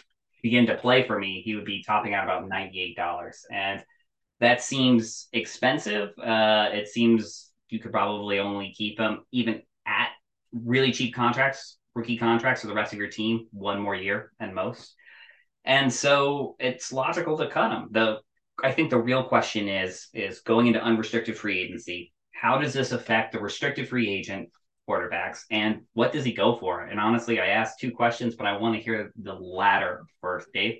begin 0.41 0.65
to 0.67 0.75
play 0.75 1.03
for 1.03 1.19
me, 1.19 1.41
he 1.43 1.55
would 1.55 1.65
be 1.65 1.83
topping 1.83 2.13
out 2.13 2.23
about 2.23 2.49
$98. 2.49 3.33
And 3.51 3.83
that 4.39 4.61
seems 4.61 5.27
expensive. 5.33 6.09
Uh, 6.17 6.69
it 6.71 6.87
seems 6.87 7.51
you 7.69 7.79
could 7.79 7.91
probably 7.91 8.39
only 8.39 8.71
keep 8.71 8.99
him 8.99 9.23
even 9.31 9.61
at 9.85 10.09
really 10.53 10.91
cheap 10.91 11.13
contracts, 11.13 11.77
rookie 11.95 12.17
contracts 12.17 12.61
for 12.61 12.67
the 12.67 12.73
rest 12.73 12.93
of 12.93 12.99
your 12.99 13.09
team, 13.09 13.47
one 13.51 13.79
more 13.79 13.95
year 13.95 14.31
and 14.39 14.53
most. 14.53 14.95
And 15.65 15.91
so 15.91 16.55
it's 16.59 16.93
logical 16.93 17.37
to 17.37 17.49
cut 17.49 17.71
him. 17.71 17.89
The 17.91 18.19
I 18.63 18.71
think 18.71 18.89
the 18.89 18.97
real 18.97 19.23
question 19.23 19.67
is 19.67 20.07
is 20.13 20.39
going 20.41 20.67
into 20.67 20.81
unrestricted 20.81 21.37
free 21.37 21.59
agency. 21.59 22.13
How 22.31 22.57
does 22.57 22.73
this 22.73 22.91
affect 22.91 23.33
the 23.33 23.39
restricted 23.39 23.89
free 23.89 24.09
agent 24.09 24.49
quarterbacks, 24.87 25.41
and 25.51 25.81
what 25.93 26.13
does 26.13 26.23
he 26.23 26.33
go 26.33 26.55
for? 26.55 26.83
And 26.83 26.99
honestly, 26.99 27.41
I 27.41 27.47
asked 27.47 27.79
two 27.79 27.91
questions, 27.91 28.35
but 28.35 28.47
I 28.47 28.57
want 28.57 28.75
to 28.75 28.81
hear 28.81 29.11
the 29.21 29.33
latter 29.33 30.05
first, 30.21 30.47
Dave. 30.53 30.77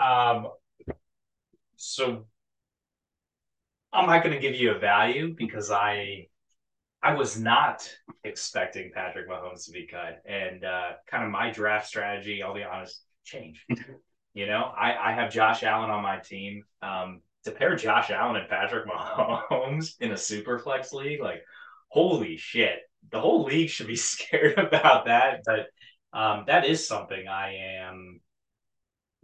Um, 0.00 0.48
so 1.76 2.26
I'm 3.94 4.06
not 4.06 4.24
going 4.24 4.34
to 4.34 4.40
give 4.40 4.60
you 4.60 4.72
a 4.72 4.78
value 4.78 5.34
because 5.36 5.70
I 5.70 6.26
I 7.02 7.14
was 7.14 7.38
not 7.38 7.88
expecting 8.24 8.90
Patrick 8.94 9.28
Mahomes 9.28 9.66
to 9.66 9.72
be 9.72 9.86
cut, 9.86 10.22
and 10.26 10.64
uh, 10.64 10.92
kind 11.06 11.24
of 11.24 11.30
my 11.30 11.50
draft 11.50 11.86
strategy, 11.86 12.42
I'll 12.42 12.54
be 12.54 12.64
honest, 12.64 13.02
changed. 13.24 13.60
you 14.34 14.46
know, 14.46 14.72
I 14.76 15.10
I 15.10 15.12
have 15.12 15.32
Josh 15.32 15.62
Allen 15.62 15.90
on 15.90 16.02
my 16.02 16.18
team. 16.18 16.64
Um, 16.82 17.20
to 17.44 17.50
pair 17.50 17.76
Josh 17.76 18.10
Allen 18.10 18.36
and 18.36 18.48
Patrick 18.48 18.86
Mahomes 18.88 20.00
in 20.00 20.12
a 20.12 20.16
super 20.16 20.58
flex 20.58 20.92
league, 20.92 21.20
like 21.20 21.42
holy 21.88 22.36
shit, 22.36 22.80
the 23.12 23.20
whole 23.20 23.44
league 23.44 23.68
should 23.68 23.86
be 23.86 23.96
scared 24.12 24.58
about 24.58 25.06
that. 25.06 25.42
But 25.44 25.66
um, 26.18 26.44
that 26.46 26.64
is 26.64 26.86
something 26.86 27.28
I 27.28 27.56
am 27.80 28.20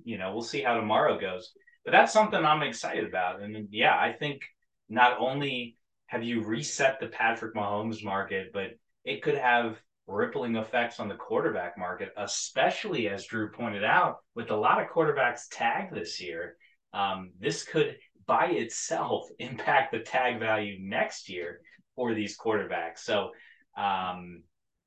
you 0.04 0.18
know, 0.18 0.32
we'll 0.32 0.42
see 0.42 0.62
how 0.62 0.74
tomorrow 0.74 1.18
goes. 1.18 1.52
But 1.84 1.92
that's 1.92 2.12
something 2.12 2.44
I'm 2.44 2.62
excited 2.62 3.06
about. 3.06 3.40
And 3.40 3.68
yeah, 3.70 3.96
I 3.96 4.12
think 4.12 4.42
not 4.90 5.16
only 5.18 5.76
have 6.06 6.22
you 6.24 6.42
reset 6.44 7.00
the 7.00 7.06
Patrick 7.06 7.54
Mahomes 7.54 8.04
market, 8.04 8.50
but 8.52 8.72
it 9.04 9.22
could 9.22 9.36
have 9.36 9.80
rippling 10.06 10.56
effects 10.56 10.98
on 11.00 11.08
the 11.08 11.14
quarterback 11.14 11.78
market, 11.78 12.12
especially 12.16 13.08
as 13.08 13.24
Drew 13.24 13.50
pointed 13.50 13.84
out, 13.84 14.18
with 14.34 14.50
a 14.50 14.56
lot 14.56 14.82
of 14.82 14.88
quarterbacks 14.88 15.42
tagged 15.50 15.94
this 15.94 16.20
year. 16.20 16.56
Um, 16.92 17.30
this 17.38 17.62
could 17.62 17.96
by 18.26 18.46
itself 18.46 19.28
impact 19.38 19.92
the 19.92 20.00
tag 20.00 20.40
value 20.40 20.78
next 20.80 21.28
year 21.28 21.60
for 21.96 22.14
these 22.14 22.36
quarterbacks. 22.36 22.98
So, 22.98 23.30
um, 23.76 24.42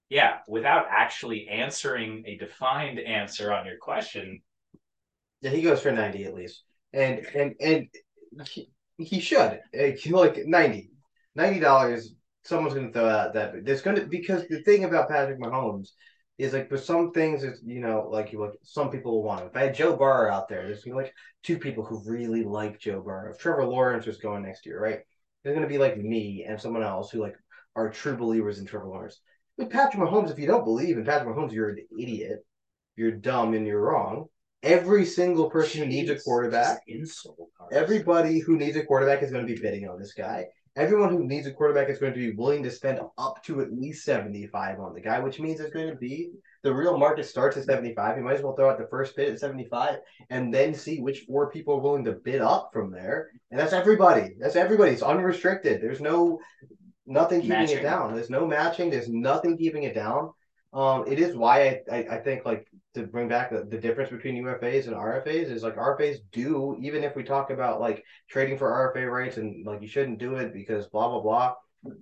yeah, 0.10 0.40
without 0.48 0.88
actually 0.90 1.48
answering 1.48 2.24
a 2.28 2.38
defined 2.38 3.00
answer 3.00 3.52
on 3.54 3.66
your 3.66 3.78
question, 3.78 4.42
Yeah, 5.42 5.52
he 5.52 5.62
goes 5.62 5.82
for 5.82 5.92
ninety 5.92 6.26
at 6.26 6.34
least, 6.34 6.64
and 6.94 7.26
and 7.36 7.56
and 7.60 7.88
he, 8.98 9.20
should 9.20 9.60
like 10.12 10.38
ninety. 10.46 10.92
Ninety 11.36 11.60
dollars. 11.60 12.14
Someone's 12.44 12.74
gonna 12.74 12.92
throw 12.92 13.08
out 13.08 13.34
that 13.34 13.66
there's 13.66 13.82
gonna 13.82 14.06
because 14.06 14.48
the 14.48 14.62
thing 14.64 14.84
about 14.84 15.10
Patrick 15.10 15.40
Mahomes 15.40 15.90
is 16.38 16.54
like 16.54 16.68
for 16.68 16.78
some 16.78 17.12
things 17.12 17.44
it's 17.44 17.62
you 17.64 17.80
know 17.80 18.08
like 18.12 18.34
you 18.34 18.42
like 18.42 18.54
some 18.64 18.90
people 18.90 19.14
will 19.14 19.24
want 19.24 19.42
him. 19.42 19.48
If 19.48 19.56
I 19.56 19.64
had 19.64 19.76
Joe 19.76 19.96
Burrow 19.96 20.32
out 20.32 20.50
there, 20.50 20.64
there's 20.64 20.84
gonna 20.84 20.98
be 20.98 21.04
like 21.04 21.14
two 21.44 21.58
people 21.58 21.86
who 21.86 22.04
really 22.06 22.44
like 22.44 22.80
Joe 22.80 23.02
Burrow. 23.02 23.32
If 23.32 23.40
Trevor 23.40 23.66
Lawrence 23.66 24.06
was 24.06 24.18
going 24.18 24.44
next 24.44 24.66
year, 24.66 24.82
right? 24.82 25.00
There's 25.44 25.56
gonna 25.56 25.68
be 25.68 25.78
like 25.78 25.98
me 25.98 26.46
and 26.48 26.60
someone 26.60 26.84
else 26.84 27.12
who 27.12 27.22
like 27.22 27.36
are 27.76 27.90
true 27.90 28.18
believers 28.18 28.60
in 28.60 28.66
Trevor 28.66 28.88
Lawrence. 28.88 29.20
With 29.58 29.70
Patrick 29.70 30.02
Mahomes, 30.02 30.32
if 30.32 30.40
you 30.40 30.48
don't 30.48 30.66
believe 30.66 30.98
in 30.98 31.06
Patrick 31.06 31.36
Mahomes, 31.36 31.52
you're 31.52 31.70
an 31.70 31.86
idiot. 32.00 32.40
You're 32.96 33.12
dumb 33.12 33.54
and 33.54 33.66
you're 33.66 33.82
wrong. 33.82 34.28
Every 34.64 35.06
single 35.06 35.50
person 35.50 35.82
who 35.82 35.88
needs 35.88 36.10
a 36.10 36.20
quarterback, 36.20 36.84
everybody 37.72 38.40
who 38.40 38.58
needs 38.58 38.78
a 38.78 38.86
quarterback 38.86 39.22
is 39.22 39.30
going 39.30 39.46
to 39.46 39.54
be 39.54 39.62
bidding 39.62 39.88
on 39.90 40.00
this 40.00 40.14
guy. 40.14 40.48
Everyone 40.76 41.10
who 41.10 41.26
needs 41.26 41.46
a 41.46 41.52
quarterback 41.52 41.90
is 41.90 42.00
going 42.00 42.14
to 42.14 42.20
be 42.20 42.32
willing 42.32 42.64
to 42.64 42.72
spend 42.72 43.00
up 43.18 43.44
to 43.44 43.62
at 43.62 43.74
least 43.74 44.06
75 44.06 44.80
on 44.80 44.94
the 44.94 45.02
guy, 45.02 45.20
which 45.20 45.40
means 45.40 45.60
it's 45.60 45.74
going 45.74 45.90
to 45.90 45.96
be 45.96 46.32
the 46.64 46.74
real 46.74 46.98
market 46.98 47.26
starts 47.26 47.58
at 47.58 47.66
75. 47.66 48.18
You 48.18 48.24
might 48.24 48.38
as 48.38 48.42
well 48.42 48.56
throw 48.56 48.70
out 48.70 48.80
the 48.80 48.88
first 48.88 49.16
bid 49.16 49.30
at 49.30 49.40
75 49.40 49.98
and 50.30 50.52
then 50.52 50.74
see 50.74 51.00
which 51.00 51.26
four 51.28 51.52
people 51.52 51.76
are 51.76 51.82
willing 51.82 52.06
to 52.06 52.14
bid 52.14 52.42
up 52.42 52.70
from 52.72 52.90
there. 52.90 53.32
And 53.52 53.60
that's 53.60 53.74
everybody. 53.74 54.36
That's 54.40 54.56
everybody. 54.56 54.92
It's 54.92 55.04
unrestricted. 55.04 55.82
There's 55.82 56.02
no 56.02 56.40
nothing 57.06 57.42
keeping 57.42 57.60
Matching. 57.60 57.80
it 57.80 57.84
down. 57.84 58.16
There's 58.16 58.30
no 58.30 58.48
matching. 58.48 58.90
There's 58.90 59.10
nothing 59.10 59.58
keeping 59.58 59.84
it 59.84 59.94
down. 59.94 60.32
Um, 60.74 61.04
it 61.08 61.20
is 61.20 61.36
why 61.36 61.62
I, 61.62 61.82
I, 61.92 61.98
I 62.12 62.18
think 62.18 62.46
like 62.46 62.66
to 62.94 63.08
bring 63.08 63.28
back 63.28 63.50
the, 63.50 63.64
the 63.64 63.78
difference 63.78 64.12
between 64.12 64.44
UFAs 64.44 64.88
and 64.88 64.96
RFAs 64.96 65.50
is 65.50 65.64
like 65.64 65.76
RFAs 65.76 66.18
do 66.32 66.78
even 66.80 67.04
if 67.04 67.16
we 67.16 67.24
talk 67.24 67.50
about 67.50 67.82
like 67.82 68.04
trading 68.30 68.58
for 68.58 68.94
RFA 68.94 69.10
rights 69.12 69.38
and 69.38 69.66
like 69.66 69.82
you 69.82 69.88
shouldn't 69.88 70.20
do 70.20 70.36
it 70.36 70.54
because 70.54 70.88
blah 70.88 71.10
blah 71.10 71.22
blah. 71.22 71.94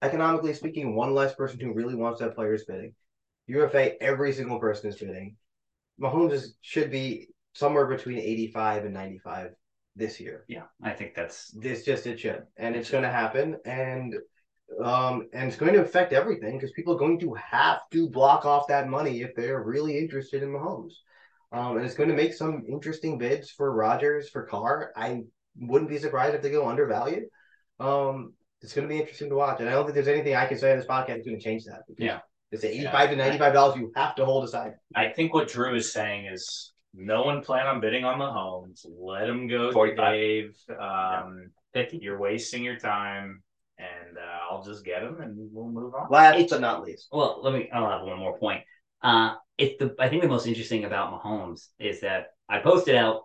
Economically 0.00 0.54
speaking, 0.54 0.94
one 0.94 1.14
less 1.14 1.34
person 1.34 1.58
who 1.58 1.74
really 1.74 1.96
wants 1.96 2.20
that 2.20 2.34
player 2.34 2.54
is 2.54 2.64
bidding. 2.64 2.94
UFA, 3.48 4.00
every 4.00 4.32
single 4.32 4.60
person 4.60 4.90
is 4.90 4.96
bidding. 4.96 5.36
Mahomes 6.00 6.32
is, 6.32 6.54
should 6.60 6.90
be 6.90 7.28
somewhere 7.54 7.86
between 7.86 8.18
85 8.18 8.84
and 8.84 8.94
95 8.94 9.50
this 9.96 10.20
year. 10.20 10.44
Yeah, 10.46 10.64
I 10.82 10.92
think 10.92 11.14
that's 11.14 11.50
This 11.50 11.84
just 11.84 12.06
it 12.06 12.20
should, 12.20 12.44
and 12.56 12.76
it's 12.76 12.90
going 12.90 13.02
to 13.02 13.10
happen, 13.10 13.56
and 13.64 14.14
um, 14.82 15.28
and 15.32 15.48
it's 15.48 15.56
going 15.56 15.72
to 15.74 15.80
affect 15.82 16.12
everything 16.12 16.56
because 16.56 16.72
people 16.72 16.94
are 16.94 16.98
going 16.98 17.18
to 17.20 17.34
have 17.34 17.80
to 17.92 18.08
block 18.08 18.44
off 18.44 18.68
that 18.68 18.88
money 18.88 19.22
if 19.22 19.34
they're 19.34 19.62
really 19.62 19.98
interested 19.98 20.42
in 20.42 20.50
Mahomes. 20.50 20.92
Um, 21.50 21.76
and 21.76 21.86
it's 21.86 21.94
going 21.94 22.10
to 22.10 22.14
make 22.14 22.34
some 22.34 22.64
interesting 22.68 23.16
bids 23.18 23.50
for 23.50 23.72
Rodgers 23.72 24.28
for 24.28 24.44
Carr. 24.44 24.92
I 24.96 25.22
wouldn't 25.56 25.90
be 25.90 25.98
surprised 25.98 26.34
if 26.34 26.42
they 26.42 26.50
go 26.50 26.68
undervalued. 26.68 27.24
Um, 27.80 28.34
it's 28.60 28.74
going 28.74 28.86
to 28.86 28.92
be 28.92 29.00
interesting 29.00 29.30
to 29.30 29.36
watch, 29.36 29.60
and 29.60 29.68
I 29.68 29.72
don't 29.72 29.84
think 29.84 29.94
there's 29.94 30.08
anything 30.08 30.34
I 30.34 30.46
can 30.46 30.58
say 30.58 30.72
on 30.72 30.78
this 30.78 30.86
podcast 30.86 31.08
that's 31.08 31.26
going 31.26 31.38
to 31.38 31.44
change 31.44 31.64
that. 31.64 31.82
Yeah. 31.96 32.20
it's 32.50 32.64
at 32.64 32.70
85 32.70 33.10
to 33.10 33.16
95 33.16 33.52
dollars 33.52 33.76
you 33.78 33.92
have 33.94 34.14
to 34.16 34.24
hold 34.24 34.44
aside. 34.44 34.72
I 34.94 35.08
think 35.08 35.32
what 35.32 35.48
Drew 35.48 35.76
is 35.76 35.92
saying 35.92 36.26
is 36.26 36.72
no 36.92 37.22
one 37.22 37.42
plan 37.42 37.66
on 37.66 37.80
bidding 37.80 38.04
on 38.04 38.18
Mahomes. 38.18 38.84
Let 38.84 39.28
him 39.28 39.46
go, 39.46 39.72
45. 39.72 40.12
Dave. 40.12 40.56
Um, 40.78 41.50
you're 41.92 42.18
wasting 42.18 42.64
your 42.64 42.76
time, 42.76 43.42
and 43.78 44.18
uh, 44.18 44.50
I'll 44.50 44.62
just 44.62 44.84
get 44.84 45.02
him, 45.02 45.20
and 45.20 45.34
we'll 45.52 45.68
move 45.68 45.94
on. 45.94 46.08
Last 46.10 46.34
It's- 46.34 46.50
but 46.50 46.60
not 46.60 46.82
least, 46.84 47.08
Well, 47.12 47.40
let 47.42 47.52
me. 47.52 47.70
I'll 47.72 47.88
have 47.90 48.02
one 48.06 48.18
more 48.18 48.38
point. 48.38 48.62
Uh, 49.02 49.34
it's 49.56 49.78
the. 49.78 49.94
I 49.98 50.08
think 50.08 50.22
the 50.22 50.28
most 50.28 50.46
interesting 50.46 50.84
about 50.84 51.12
Mahomes 51.12 51.68
is 51.78 52.00
that 52.00 52.28
I 52.48 52.58
posted 52.58 52.94
out 52.96 53.22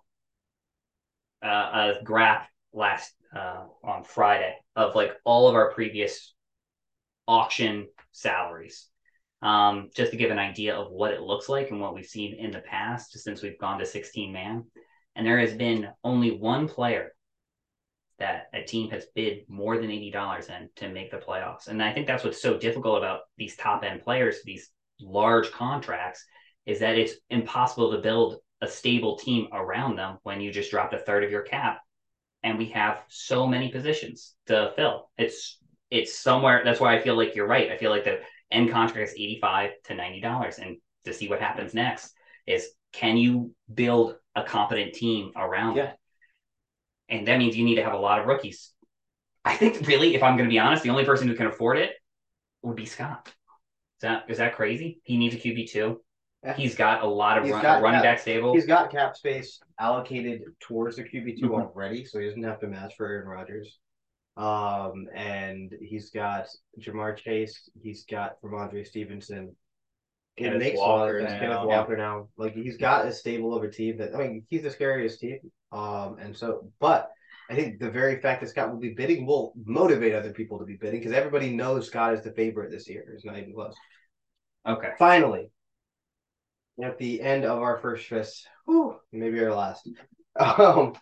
uh, 1.43 1.93
a 1.99 2.03
graph 2.03 2.47
last 2.73 3.13
uh, 3.35 3.65
on 3.83 4.03
Friday 4.03 4.55
of 4.75 4.95
like 4.95 5.13
all 5.25 5.47
of 5.47 5.55
our 5.55 5.71
previous 5.71 6.33
auction 7.27 7.87
salaries, 8.11 8.87
um, 9.41 9.89
just 9.95 10.11
to 10.11 10.17
give 10.17 10.31
an 10.31 10.39
idea 10.39 10.75
of 10.75 10.91
what 10.91 11.11
it 11.11 11.21
looks 11.21 11.49
like 11.49 11.71
and 11.71 11.79
what 11.79 11.95
we've 11.95 12.05
seen 12.05 12.35
in 12.39 12.51
the 12.51 12.59
past, 12.59 13.17
since 13.19 13.41
we've 13.41 13.59
gone 13.59 13.79
to 13.79 13.85
sixteen 13.85 14.31
man. 14.31 14.65
And 15.15 15.27
there 15.27 15.39
has 15.39 15.53
been 15.53 15.89
only 16.03 16.31
one 16.31 16.67
player 16.67 17.13
that 18.19 18.47
a 18.53 18.63
team 18.63 18.89
has 18.91 19.05
bid 19.15 19.39
more 19.47 19.77
than 19.77 19.91
eighty 19.91 20.11
dollars 20.11 20.47
in 20.49 20.69
to 20.77 20.89
make 20.89 21.11
the 21.11 21.17
playoffs. 21.17 21.67
And 21.67 21.81
I 21.81 21.93
think 21.93 22.07
that's 22.07 22.23
what's 22.23 22.41
so 22.41 22.57
difficult 22.57 22.97
about 22.97 23.21
these 23.37 23.55
top 23.55 23.83
end 23.83 24.01
players, 24.01 24.43
these 24.43 24.69
large 24.99 25.51
contracts, 25.51 26.23
is 26.65 26.79
that 26.79 26.97
it's 26.97 27.13
impossible 27.29 27.91
to 27.91 27.97
build 27.97 28.37
a 28.61 28.67
stable 28.67 29.17
team 29.17 29.47
around 29.51 29.97
them 29.97 30.17
when 30.23 30.39
you 30.39 30.51
just 30.51 30.71
dropped 30.71 30.93
a 30.93 30.99
third 30.99 31.23
of 31.23 31.31
your 31.31 31.41
cap. 31.41 31.81
And 32.43 32.57
we 32.57 32.69
have 32.69 33.01
so 33.07 33.47
many 33.47 33.69
positions 33.69 34.35
to 34.47 34.71
fill. 34.75 35.09
It's 35.17 35.59
it's 35.89 36.17
somewhere 36.17 36.61
that's 36.63 36.79
why 36.79 36.95
I 36.95 37.01
feel 37.01 37.15
like 37.15 37.35
you're 37.35 37.47
right. 37.47 37.71
I 37.71 37.77
feel 37.77 37.91
like 37.91 38.03
the 38.03 38.19
end 38.51 38.71
contract 38.71 39.09
is 39.09 39.15
eighty 39.15 39.39
five 39.41 39.71
to 39.85 39.95
ninety 39.95 40.21
dollars, 40.21 40.59
and 40.59 40.77
to 41.05 41.13
see 41.13 41.27
what 41.27 41.41
happens 41.41 41.73
next 41.73 42.13
is 42.45 42.69
can 42.91 43.17
you 43.17 43.53
build 43.73 44.15
a 44.35 44.43
competent 44.43 44.93
team 44.93 45.31
around 45.35 45.77
Yeah. 45.77 45.91
it? 45.91 45.95
And 47.13 47.27
that 47.27 47.37
means 47.37 47.55
you 47.55 47.63
need 47.63 47.75
to 47.75 47.83
have 47.83 47.93
a 47.93 47.97
lot 47.97 48.19
of 48.19 48.25
rookies. 48.25 48.71
I 49.45 49.55
think 49.55 49.85
really, 49.87 50.15
if 50.15 50.23
I'm 50.23 50.35
going 50.35 50.49
to 50.49 50.53
be 50.53 50.57
honest, 50.59 50.83
the 50.83 50.89
only 50.89 51.05
person 51.05 51.27
who 51.27 51.35
can 51.35 51.45
afford 51.47 51.77
it 51.77 51.91
would 52.63 52.75
be 52.75 52.85
Scott. 52.85 53.27
Is 53.27 54.01
that 54.01 54.25
is 54.29 54.37
that 54.39 54.55
crazy? 54.55 54.99
He 55.03 55.17
needs 55.17 55.35
a 55.35 55.37
QB 55.37 55.69
two. 55.69 56.01
Yeah. 56.43 56.55
He's 56.55 56.75
got 56.75 57.03
a 57.03 57.07
lot 57.07 57.37
of 57.37 57.49
run, 57.49 57.61
got 57.61 57.81
running 57.81 57.99
cap- 57.99 58.03
back 58.03 58.19
stable. 58.19 58.53
he's 58.53 58.65
got 58.65 58.91
cap 58.91 59.15
space 59.15 59.61
allocated 59.79 60.41
towards 60.59 60.97
the 60.97 61.03
QB 61.03 61.39
2 61.39 61.49
Mhm. 61.49 61.53
already, 61.61 62.03
so 62.03 62.19
he 62.19 62.25
doesn't 62.27 62.43
have 62.43 62.59
to 62.59 62.67
match 62.67 62.95
for 62.97 63.05
Aaron 63.07 63.27
Rodgers. 63.27 63.79
Um, 64.35 65.07
and 65.13 65.71
he's 65.79 66.09
got 66.09 66.47
Ja'Marr 66.79 67.15
Chase. 67.15 67.69
He's 67.81 68.03
got 68.05 68.41
Rhamondre 68.41 68.85
Stevenson. 68.85 69.55
It 70.37 70.43
Kenneth 70.45 70.59
makes 70.59 70.79
Walker 70.79 71.19
of 71.19 71.29
sense. 71.29 71.33
now. 71.33 71.39
Kenneth 71.39 71.67
Walker 71.67 71.97
now, 71.97 72.27
like 72.37 72.53
he's 72.53 72.77
got 72.77 73.05
a 73.05 73.13
stable 73.13 73.55
of 73.55 73.63
a 73.63 73.69
team 73.69 73.97
that 73.97 74.15
I 74.15 74.17
mean, 74.17 74.45
he's 74.49 74.63
the 74.63 74.71
scariest 74.71 75.19
team. 75.19 75.39
Um, 75.71 76.17
and 76.19 76.35
so, 76.35 76.69
but 76.79 77.09
I 77.49 77.55
think 77.55 77.79
the 77.79 77.89
very 77.91 78.19
fact 78.19 78.41
that 78.41 78.49
Scott 78.49 78.71
will 78.71 78.79
be 78.79 78.93
bidding 78.93 79.25
will 79.25 79.53
motivate 79.65 80.13
other 80.15 80.31
people 80.31 80.59
to 80.59 80.65
be 80.65 80.75
bidding 80.75 80.99
because 80.99 81.13
everybody 81.13 81.51
knows 81.55 81.87
Scott 81.87 82.13
is 82.13 82.21
the 82.23 82.31
favorite 82.31 82.71
this 82.71 82.89
year. 82.89 83.05
It's 83.13 83.25
not 83.25 83.37
even 83.37 83.53
close. 83.53 83.75
Okay. 84.67 84.91
Finally, 84.97 85.49
at 86.81 86.97
the 86.97 87.21
end 87.21 87.45
of 87.45 87.59
our 87.59 87.77
first 87.79 88.07
fist, 88.07 88.47
whew, 88.65 88.95
maybe 89.11 89.43
our 89.43 89.53
last. 89.53 89.87
Um, 90.39 90.93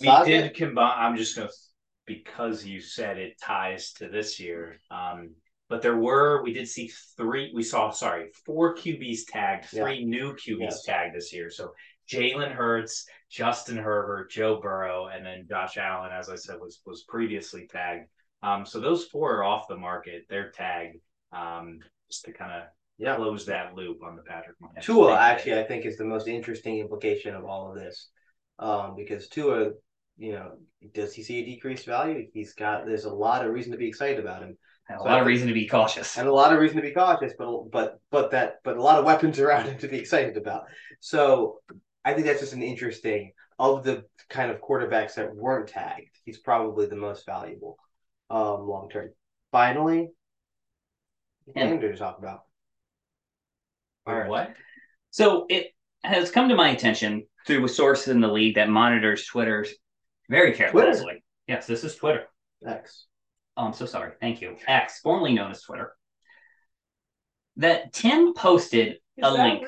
We 0.00 0.24
did 0.24 0.54
combine. 0.54 0.94
I'm 0.96 1.16
just 1.16 1.36
gonna 1.36 1.48
because 2.06 2.64
you 2.64 2.80
said 2.80 3.18
it 3.18 3.40
ties 3.40 3.92
to 3.94 4.08
this 4.08 4.38
year. 4.38 4.78
Um, 4.90 5.34
but 5.72 5.80
there 5.80 5.96
were 5.96 6.42
we 6.42 6.52
did 6.52 6.68
see 6.68 6.90
three. 7.16 7.50
We 7.54 7.62
saw 7.62 7.90
sorry 7.90 8.28
four 8.44 8.76
QBs 8.76 9.20
tagged, 9.26 9.64
three 9.64 10.04
new 10.04 10.34
QBs 10.34 10.58
Yes. 10.60 10.82
tagged 10.82 11.16
this 11.16 11.32
year. 11.32 11.48
So 11.48 11.72
Jalen 12.06 12.52
Hurts, 12.52 13.06
Justin 13.30 13.78
Herbert, 13.78 14.30
Joe 14.30 14.60
Burrow, 14.60 15.06
and 15.06 15.24
then 15.24 15.46
Josh 15.48 15.78
Allen, 15.78 16.10
as 16.12 16.28
I 16.28 16.34
said, 16.36 16.56
was 16.60 16.82
was 16.84 17.04
previously 17.08 17.66
tagged. 17.66 18.06
Um, 18.42 18.66
so 18.66 18.80
those 18.80 19.06
four 19.06 19.36
are 19.38 19.44
off 19.44 19.66
the 19.66 19.78
market. 19.78 20.26
They're 20.28 20.50
tagged. 20.50 20.98
Um, 21.32 21.78
just 22.10 22.26
to 22.26 22.32
kind 22.32 22.52
of 22.52 22.64
Yeah. 22.98 23.16
close 23.16 23.46
that 23.46 23.74
loop 23.74 24.02
on 24.02 24.14
the 24.16 24.22
Patrick 24.22 24.58
Mahomes. 24.60 24.82
Tua 24.82 25.16
actually, 25.18 25.58
I 25.58 25.64
think, 25.64 25.86
is 25.86 25.96
the 25.96 26.04
most 26.04 26.28
interesting 26.28 26.80
implication 26.80 27.34
of 27.34 27.46
all 27.46 27.70
of 27.70 27.76
this, 27.76 28.10
um, 28.58 28.94
because 28.94 29.28
Tua, 29.28 29.70
you 30.18 30.32
know, 30.32 30.58
does 30.92 31.14
he 31.14 31.22
see 31.22 31.38
a 31.40 31.46
decreased 31.46 31.86
value? 31.86 32.28
He's 32.34 32.52
got. 32.52 32.84
There's 32.84 33.06
a 33.06 33.14
lot 33.14 33.46
of 33.46 33.54
reason 33.54 33.72
to 33.72 33.78
be 33.78 33.88
excited 33.88 34.20
about 34.20 34.42
him, 34.42 34.58
And 34.92 35.00
a 35.00 35.04
So 35.04 35.08
lot 35.08 35.20
of 35.20 35.26
reason 35.26 35.48
to 35.48 35.54
be 35.54 35.66
cautious. 35.66 36.16
and 36.18 36.28
a 36.28 36.32
lot 36.32 36.52
of 36.52 36.58
reason 36.60 36.76
to 36.76 36.82
be 36.82 36.92
cautious, 36.92 37.32
but 37.38 37.70
but 37.70 38.00
but 38.10 38.30
that 38.32 38.56
but 38.64 38.76
a 38.76 38.82
lot 38.82 38.98
of 38.98 39.04
weapons 39.04 39.38
around 39.38 39.66
him 39.66 39.78
to 39.80 39.88
be 39.88 39.98
excited 39.98 40.36
about. 40.36 40.64
So 41.00 41.60
I 42.04 42.14
think 42.14 42.26
that's 42.26 42.40
just 42.40 42.52
an 42.52 42.62
interesting 42.62 43.32
of 43.58 43.84
the 43.84 44.04
kind 44.28 44.50
of 44.50 44.60
quarterbacks 44.60 45.14
that 45.14 45.34
weren't 45.34 45.68
tagged. 45.68 46.18
He's 46.24 46.38
probably 46.38 46.86
the 46.86 46.96
most 46.96 47.24
valuable, 47.26 47.78
um, 48.30 48.66
long 48.68 48.88
term. 48.90 49.10
Finally, 49.52 50.10
Him. 51.54 51.68
game 51.68 51.80
to 51.80 51.96
talk 51.96 52.18
about. 52.18 52.40
Alright. 54.08 54.28
what? 54.28 54.54
So 55.10 55.46
it 55.48 55.68
has 56.02 56.30
come 56.30 56.48
to 56.48 56.56
my 56.56 56.70
attention 56.70 57.26
through 57.46 57.64
a 57.64 57.68
source 57.68 58.08
in 58.08 58.20
the 58.20 58.28
league 58.28 58.56
that 58.56 58.68
monitors 58.68 59.26
Twitter's 59.26 59.72
very 60.28 60.52
carefully. 60.54 60.84
Twitter? 60.84 61.18
Yes, 61.46 61.66
this 61.66 61.84
is 61.84 61.94
Twitter. 61.94 62.24
X. 62.66 63.06
Oh, 63.56 63.66
I'm 63.66 63.72
so 63.74 63.86
sorry. 63.86 64.12
Thank 64.20 64.40
you. 64.40 64.56
X, 64.66 65.00
formerly 65.00 65.34
known 65.34 65.50
as 65.50 65.62
Twitter. 65.62 65.94
That 67.56 67.92
Tim 67.92 68.32
posted 68.34 68.96
a 69.22 69.30
link. 69.30 69.64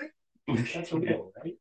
That's 0.75 0.93
real, 0.93 1.33
right? 1.43 1.55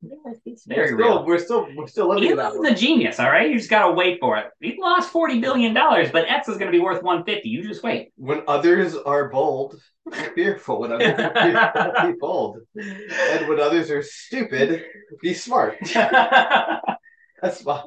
It's 0.45 0.65
very 0.65 0.93
we're 0.93 0.97
still, 0.97 0.97
real. 0.97 1.25
We're 1.25 1.39
still 1.39 1.67
we're 1.75 1.87
still 1.87 2.09
living 2.09 2.31
in 2.31 2.35
that 2.35 2.47
Elon's 2.47 2.59
world. 2.59 2.73
a 2.73 2.75
genius, 2.75 3.17
all 3.19 3.29
right? 3.29 3.49
You 3.49 3.57
just 3.57 3.69
gotta 3.69 3.93
wait 3.93 4.19
for 4.19 4.37
it. 4.37 4.47
He 4.59 4.77
lost 4.77 5.09
forty 5.09 5.39
billion 5.39 5.73
dollars, 5.73 6.09
but 6.11 6.29
X 6.29 6.49
is 6.49 6.57
gonna 6.57 6.71
be 6.71 6.79
worth 6.79 7.01
one 7.01 7.23
fifty. 7.23 7.47
You 7.47 7.65
just 7.65 7.81
wait. 7.81 8.11
When 8.17 8.43
others 8.45 8.95
are 8.95 9.29
bold, 9.29 9.79
be 10.11 10.17
fearful. 10.35 10.81
When 10.81 10.91
others 10.91 11.13
are 11.17 11.33
fearful, 11.33 12.11
be 12.11 12.17
bold. 12.19 12.57
And 12.75 13.47
when 13.47 13.59
others 13.61 13.89
are 13.89 14.03
stupid, 14.03 14.83
be 15.21 15.33
smart. 15.33 15.77
That's 15.93 17.61
fine. 17.61 17.83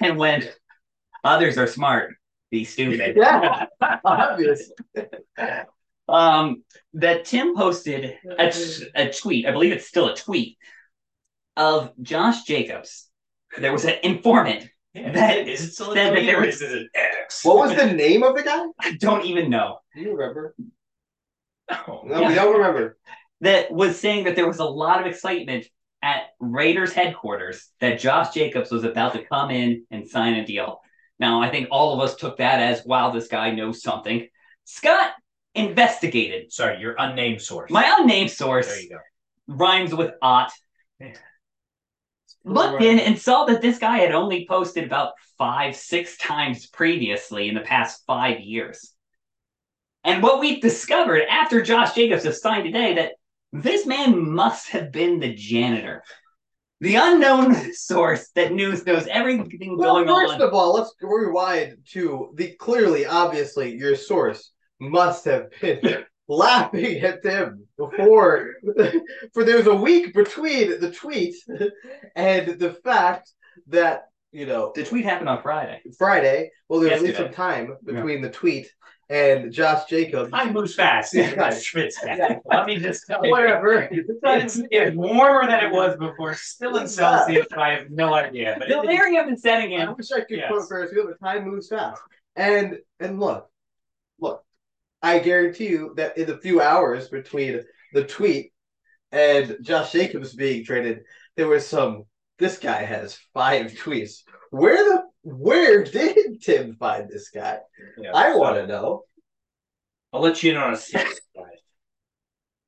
and 0.00 0.16
when 0.16 0.48
others 1.22 1.58
are 1.58 1.68
smart, 1.68 2.14
be 2.50 2.64
stupid. 2.64 3.16
Yeah, 3.16 3.66
obvious. 4.04 4.70
um, 6.08 6.64
that 6.94 7.24
Tim 7.24 7.54
posted 7.56 8.18
a, 8.38 8.50
t- 8.50 8.86
a 8.94 9.12
tweet, 9.12 9.46
I 9.46 9.52
believe 9.52 9.72
it's 9.72 9.86
still 9.86 10.08
a 10.08 10.16
tweet, 10.16 10.58
of 11.56 11.92
Josh 12.02 12.44
Jacobs. 12.44 13.08
There 13.58 13.72
was 13.72 13.84
an 13.84 13.96
informant. 14.02 14.68
Yeah, 14.94 15.12
That 15.12 15.48
is 15.48 15.62
it 15.62 15.72
still 15.74 15.92
a 15.92 15.94
said 15.94 16.06
that 16.10 16.14
tweet 16.14 16.26
there 16.26 16.40
was- 16.40 16.60
an 16.62 16.88
X? 16.94 17.44
What 17.44 17.56
was 17.58 17.76
the 17.76 17.92
name 17.92 18.22
of 18.22 18.36
the 18.36 18.42
guy? 18.42 18.64
I 18.80 18.96
don't 18.98 19.24
even 19.24 19.50
know. 19.50 19.78
Do 19.94 20.00
you 20.00 20.16
remember? 20.16 20.54
Oh, 21.70 22.02
No, 22.04 22.26
we 22.28 22.34
don't 22.34 22.56
remember. 22.56 22.98
That 23.42 23.70
was 23.70 23.98
saying 23.98 24.24
that 24.24 24.36
there 24.36 24.46
was 24.48 24.58
a 24.58 24.64
lot 24.64 25.00
of 25.00 25.06
excitement 25.06 25.66
at 26.02 26.22
Raiders 26.40 26.92
headquarters 26.92 27.68
that 27.80 28.00
Josh 28.00 28.34
Jacobs 28.34 28.70
was 28.70 28.84
about 28.84 29.12
to 29.12 29.24
come 29.24 29.50
in 29.50 29.84
and 29.90 30.08
sign 30.08 30.34
a 30.34 30.44
deal. 30.46 30.80
Now, 31.20 31.42
I 31.42 31.50
think 31.50 31.68
all 31.70 31.92
of 31.92 32.00
us 32.00 32.16
took 32.16 32.38
that 32.38 32.60
as, 32.60 32.84
wow, 32.86 33.10
this 33.10 33.28
guy 33.28 33.50
knows 33.50 33.82
something. 33.82 34.26
Scott 34.64 35.12
investigated. 35.54 36.50
Sorry, 36.50 36.80
your 36.80 36.96
unnamed 36.98 37.42
source. 37.42 37.70
My 37.70 37.96
unnamed 37.98 38.30
source 38.30 38.66
there 38.66 38.80
you 38.80 38.88
go. 38.88 38.98
rhymes 39.46 39.94
with 39.94 40.12
ot. 40.22 40.50
looked 42.44 42.82
in 42.82 42.98
and 42.98 43.18
saw 43.18 43.44
that 43.44 43.60
this 43.60 43.78
guy 43.78 43.98
had 43.98 44.12
only 44.12 44.46
posted 44.48 44.84
about 44.84 45.12
five, 45.36 45.76
six 45.76 46.16
times 46.16 46.66
previously 46.66 47.48
in 47.48 47.54
the 47.54 47.60
past 47.60 48.02
five 48.06 48.40
years. 48.40 48.94
And 50.04 50.22
what 50.22 50.40
we've 50.40 50.62
discovered 50.62 51.22
after 51.28 51.60
Josh 51.60 51.94
Jacobs 51.94 52.24
has 52.24 52.40
signed 52.40 52.64
today 52.64 52.94
that 52.94 53.12
this 53.52 53.84
man 53.84 54.32
must 54.32 54.70
have 54.70 54.90
been 54.90 55.20
the 55.20 55.34
janitor. 55.34 56.02
The 56.80 56.94
unknown 56.96 57.72
source 57.74 58.30
that 58.34 58.52
news 58.52 58.86
knows 58.86 59.06
everything 59.06 59.76
Well, 59.76 60.02
going 60.04 60.08
first 60.08 60.34
on. 60.34 60.42
of 60.42 60.54
all, 60.54 60.74
let's 60.74 60.94
rewind 61.00 61.78
to 61.92 62.32
the 62.34 62.52
clearly, 62.56 63.06
obviously, 63.06 63.76
your 63.76 63.96
source 63.96 64.52
must 64.80 65.24
have 65.26 65.48
been 65.60 66.04
laughing 66.28 67.00
at 67.00 67.22
them 67.22 67.66
before 67.76 68.54
for 69.34 69.44
there 69.44 69.56
was 69.56 69.66
a 69.66 69.74
week 69.74 70.14
between 70.14 70.80
the 70.80 70.90
tweet 70.90 71.34
and 72.14 72.58
the 72.58 72.72
fact 72.84 73.30
that 73.66 74.04
you 74.32 74.46
know 74.46 74.72
The 74.74 74.84
tweet 74.84 75.04
happened 75.04 75.28
on 75.28 75.42
Friday. 75.42 75.82
Friday. 75.98 76.50
Well, 76.68 76.80
there's 76.80 76.92
at 76.94 77.02
least 77.02 77.16
some 77.16 77.32
time 77.32 77.76
between 77.84 78.22
the 78.22 78.30
tweet 78.30 78.70
and 79.10 79.52
Josh 79.52 79.84
Jacobs. 79.86 80.30
Time 80.30 80.52
moves 80.54 80.74
fast. 80.74 81.12
Yeah. 81.14 81.30
Yeah, 81.36 81.50
Schmidt's. 81.50 81.98
Yeah. 82.06 82.38
Let 82.46 82.66
me 82.66 82.78
just 82.78 83.06
tell 83.06 83.24
you. 83.24 83.30
Whatever. 83.30 83.88
It's, 84.22 84.60
it's 84.70 84.96
warmer 84.96 85.46
than 85.46 85.64
it 85.64 85.72
was 85.72 85.96
before. 85.98 86.34
Still 86.34 86.76
in 86.76 86.86
Celsius. 86.88 87.46
I 87.56 87.70
have 87.70 87.90
no 87.90 88.14
idea. 88.14 88.54
But 88.58 88.70
it 88.70 88.76
is- 88.76 88.82
Delirium 88.82 89.28
is 89.34 89.42
setting 89.42 89.72
in. 89.72 89.80
I 89.82 89.90
in. 89.90 89.96
wish 89.96 90.12
I 90.12 90.20
could 90.20 90.38
Yes. 90.38 90.48
quote 90.50 90.68
Ferris 90.68 90.92
Bueller, 90.94 91.14
but 91.20 91.26
time 91.26 91.44
moves 91.48 91.68
fast. 91.68 92.00
And 92.36 92.78
and 93.00 93.18
look, 93.18 93.50
look, 94.20 94.44
I 95.02 95.18
guarantee 95.18 95.68
you 95.68 95.92
that 95.96 96.16
in 96.16 96.26
the 96.28 96.38
few 96.38 96.62
hours 96.62 97.08
between 97.08 97.62
the 97.92 98.04
tweet 98.04 98.52
and 99.10 99.56
Josh 99.60 99.90
Jacobs 99.92 100.34
being 100.34 100.64
traded, 100.64 101.00
there 101.36 101.48
was 101.48 101.66
some. 101.66 102.04
This 102.38 102.58
guy 102.58 102.84
has 102.84 103.18
five 103.34 103.72
tweets. 103.72 104.22
Where 104.50 104.76
the 104.76 105.02
where 105.22 105.84
did 105.84 106.40
Tim 106.42 106.76
find 106.76 107.08
this 107.08 107.30
guy? 107.30 107.58
Yeah, 107.98 108.12
I 108.14 108.32
so- 108.32 108.38
want 108.38 108.56
to 108.56 108.66
know. 108.66 109.04
I'll 110.12 110.20
let 110.20 110.42
you 110.42 110.50
in 110.50 110.56
on 110.56 110.72
a 110.74 110.76
secret. 110.76 111.20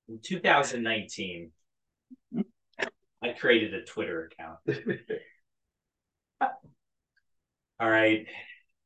In 0.09 0.21
2019, 0.23 1.51
I 3.23 3.29
created 3.39 3.75
a 3.75 3.85
Twitter 3.85 4.31
account. 4.31 4.59
All 7.81 7.91
right. 7.91 8.27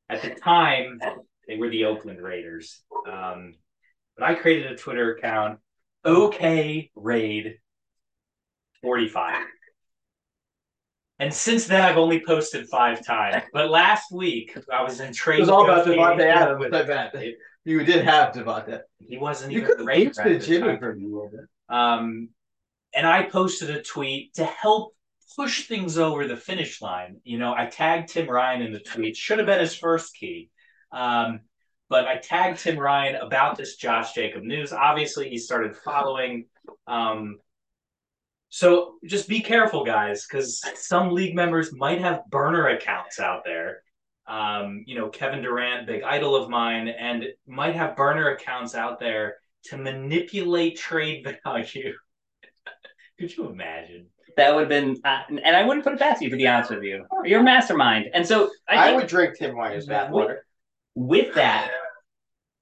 At 0.08 0.22
the 0.22 0.30
time, 0.30 1.00
they 1.46 1.56
were 1.56 1.68
the 1.68 1.84
Oakland 1.86 2.22
Raiders. 2.22 2.82
Um, 3.10 3.54
but 4.16 4.24
I 4.24 4.34
created 4.36 4.72
a 4.72 4.76
Twitter 4.76 5.14
account, 5.16 5.58
OK 6.04 6.90
Raid 6.94 7.58
45. 8.82 9.44
And 11.18 11.32
since 11.32 11.66
then, 11.66 11.80
I've 11.80 11.96
only 11.96 12.22
posted 12.26 12.68
five 12.68 13.04
times. 13.04 13.42
But 13.52 13.70
last 13.70 14.12
week, 14.12 14.56
I 14.72 14.82
was 14.82 15.00
in 15.00 15.12
trade. 15.12 15.38
It 15.38 15.40
was 15.42 15.48
all 15.48 15.64
about 15.64 15.86
Davante 15.86 16.16
negotiations 16.18 16.42
Adams. 16.42 16.60
with- 16.60 16.74
I 16.74 16.82
bet 16.82 17.24
you 17.64 17.84
did 17.84 18.04
have 18.04 18.32
Davante. 18.34 18.80
He 19.00 19.16
wasn't 19.16 19.52
You 19.52 19.58
even 19.62 19.68
could 19.70 19.78
the 19.78 19.82
have 19.82 19.86
Raiders 19.88 20.16
boosted 20.18 20.32
at 20.36 20.40
the 20.40 20.46
Jimmy 20.46 20.66
time. 20.68 20.78
for 20.78 20.96
you 20.96 21.06
a 21.06 21.12
little 21.14 21.30
bit. 21.30 21.40
Um, 21.68 22.28
and 22.94 23.06
I 23.06 23.22
posted 23.24 23.70
a 23.70 23.82
tweet 23.82 24.34
to 24.34 24.44
help 24.44 24.94
push 25.36 25.66
things 25.66 25.98
over 25.98 26.26
the 26.28 26.36
finish 26.36 26.80
line. 26.80 27.20
You 27.24 27.38
know, 27.38 27.52
I 27.54 27.66
tagged 27.66 28.10
Tim 28.10 28.28
Ryan 28.28 28.62
in 28.62 28.72
the 28.72 28.78
tweet. 28.80 29.16
Should 29.16 29.38
have 29.38 29.46
been 29.46 29.58
his 29.60 29.74
first 29.74 30.14
key. 30.14 30.50
Um, 30.92 31.40
but 31.88 32.06
I 32.06 32.16
tagged 32.18 32.60
Tim 32.60 32.78
Ryan 32.78 33.16
about 33.16 33.56
this 33.56 33.76
Josh 33.76 34.12
Jacob 34.12 34.42
news. 34.44 34.72
Obviously, 34.72 35.28
he 35.28 35.38
started 35.38 35.76
following. 35.76 36.46
Um, 36.86 37.38
so 38.48 38.94
just 39.04 39.28
be 39.28 39.40
careful, 39.40 39.84
guys, 39.84 40.26
because 40.26 40.62
some 40.76 41.10
league 41.10 41.34
members 41.34 41.72
might 41.72 42.00
have 42.00 42.22
burner 42.30 42.68
accounts 42.68 43.18
out 43.18 43.42
there. 43.44 43.82
Um, 44.26 44.84
you 44.86 44.96
know, 44.98 45.08
Kevin 45.08 45.42
Durant, 45.42 45.86
big 45.86 46.02
idol 46.02 46.34
of 46.34 46.48
mine, 46.48 46.88
and 46.88 47.24
might 47.46 47.76
have 47.76 47.96
burner 47.96 48.30
accounts 48.30 48.74
out 48.74 48.98
there 48.98 49.36
to 49.64 49.76
manipulate 49.76 50.76
trade 50.76 51.26
value. 51.44 51.92
Could 53.18 53.36
you 53.36 53.48
imagine? 53.48 54.06
That 54.36 54.54
would 54.54 54.62
have 54.62 54.68
been, 54.68 55.00
uh, 55.04 55.22
and 55.28 55.56
I 55.56 55.64
wouldn't 55.64 55.84
put 55.84 55.94
it 55.94 55.98
past 55.98 56.20
you 56.20 56.28
to 56.28 56.36
be 56.36 56.46
honest 56.46 56.70
with 56.70 56.82
you. 56.82 57.06
You're 57.24 57.40
a 57.40 57.44
mastermind, 57.44 58.06
and 58.12 58.26
so 58.26 58.50
I, 58.68 58.90
I 58.90 58.96
would 58.96 59.06
drink 59.06 59.38
Tim 59.38 59.54
Ryan's 59.54 59.86
bathwater. 59.86 60.38
with 60.94 61.34
that, 61.36 61.70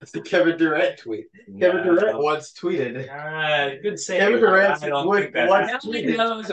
It's 0.04 0.12
the 0.12 0.20
Kevin 0.20 0.58
Durant 0.58 0.98
tweet. 0.98 1.26
Kevin 1.58 1.82
Durant 1.82 2.18
once 2.22 2.52
tweeted. 2.52 3.08
Uh, 3.08 3.80
good 3.82 3.98
save. 3.98 4.20
Kevin 4.20 4.40
Durant 4.40 4.82
would 4.82 5.32
once 5.34 5.70
happened. 5.70 5.92
nobody. 5.94 6.12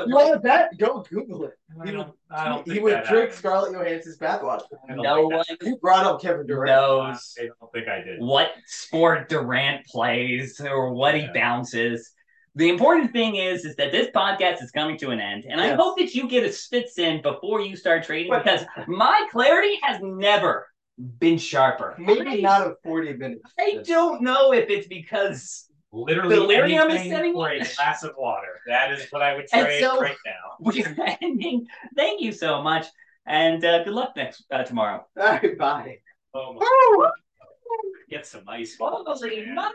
You 0.09 0.15
want 0.15 0.43
that? 0.43 0.77
Go 0.77 1.03
Google 1.09 1.43
it. 1.45 1.53
I 1.81 1.91
don't, 1.91 2.13
I 2.29 2.45
don't 2.49 2.69
he 2.71 2.79
would 2.79 3.03
drink 3.03 3.07
happened. 3.07 3.33
Scarlett 3.33 3.73
Johansson's 3.73 4.17
bathwater. 4.17 4.61
No 4.89 5.27
one 5.27 5.43
You 5.61 5.75
brought 5.77 6.05
up 6.05 6.21
Kevin 6.21 6.47
Durant. 6.47 6.67
knows 6.71 7.35
I 7.39 7.47
don't 7.59 7.71
think 7.73 7.87
I 7.89 8.01
did. 8.01 8.19
what 8.19 8.51
sport 8.67 9.27
Durant 9.29 9.85
plays 9.85 10.59
or 10.61 10.93
what 10.93 11.15
he 11.15 11.27
bounces. 11.33 12.11
The 12.55 12.67
important 12.69 13.13
thing 13.13 13.35
is, 13.37 13.63
is 13.63 13.75
that 13.77 13.93
this 13.93 14.07
podcast 14.13 14.61
is 14.61 14.71
coming 14.71 14.97
to 14.97 15.11
an 15.11 15.21
end, 15.21 15.45
and 15.47 15.61
I 15.61 15.73
hope 15.73 15.97
that 15.97 16.13
you 16.13 16.27
get 16.27 16.43
a 16.43 16.51
spits 16.51 16.99
in 16.99 17.21
before 17.21 17.61
you 17.61 17.75
start 17.77 18.03
trading 18.03 18.29
But- 18.29 18.43
because 18.43 18.65
my 18.87 19.25
clarity 19.31 19.79
has 19.83 19.99
never 20.01 20.67
been 21.19 21.37
sharper. 21.37 21.95
Maybe 21.97 22.29
I, 22.29 22.35
not 22.41 22.61
a 22.67 22.75
40 22.83 23.13
minutes. 23.13 23.41
I 23.59 23.79
don't 23.83 24.21
know 24.21 24.53
if 24.53 24.69
it's 24.69 24.87
because 24.87 25.67
Literally 25.93 26.35
Delirium 26.35 26.89
is 26.89 26.95
anything 26.95 27.11
setting 27.11 27.33
for 27.33 27.51
in. 27.51 27.61
a 27.63 27.65
glass 27.75 28.03
of 28.03 28.11
water. 28.17 28.59
That 28.67 28.91
is 28.93 29.07
what 29.11 29.21
I 29.21 29.35
would 29.35 29.47
And 29.51 29.65
trade 29.65 29.81
so- 29.81 29.99
right 29.99 30.15
now. 30.25 30.31
we're 30.59 30.95
ending. 31.21 31.67
Thank 31.95 32.21
you 32.21 32.31
so 32.31 32.61
much, 32.61 32.85
and 33.25 33.63
uh, 33.65 33.83
good 33.83 33.93
luck 33.93 34.13
next 34.15 34.45
uh, 34.51 34.63
tomorrow. 34.63 35.05
All 35.19 35.25
right, 35.25 35.57
bye. 35.57 35.97
Oh 36.33 36.53
my, 36.53 37.09
get 38.09 38.25
some 38.25 38.47
ice. 38.47 38.77
Holy 38.79 39.45
mother- 39.47 39.73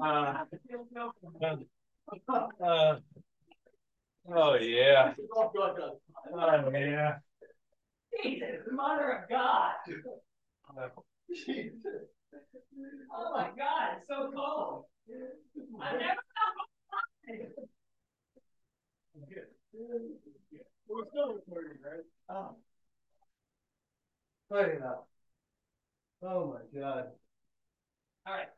Uh, 0.00 0.44
uh, 2.62 2.96
Oh 4.34 4.54
yeah. 4.56 5.14
Oh 6.32 6.70
yeah. 6.72 7.16
Jesus, 8.22 8.66
mother 8.70 9.22
of 9.22 9.28
God. 9.28 9.72
Jesus. 11.34 12.08
Oh 13.14 13.32
my 13.32 13.48
God, 13.56 13.96
it's 13.98 14.08
so 14.08 14.30
cold. 14.34 14.84
I've 15.80 15.98
never 16.00 16.22
felt 16.34 16.54
cold. 16.90 17.68
We're 20.88 21.04
still 21.10 21.34
recording, 21.34 21.78
right? 21.84 22.04
Oh. 22.30 22.56
Oh 26.22 26.54
my 26.54 26.80
God. 26.80 27.06
All 28.26 28.34
right. 28.34 28.48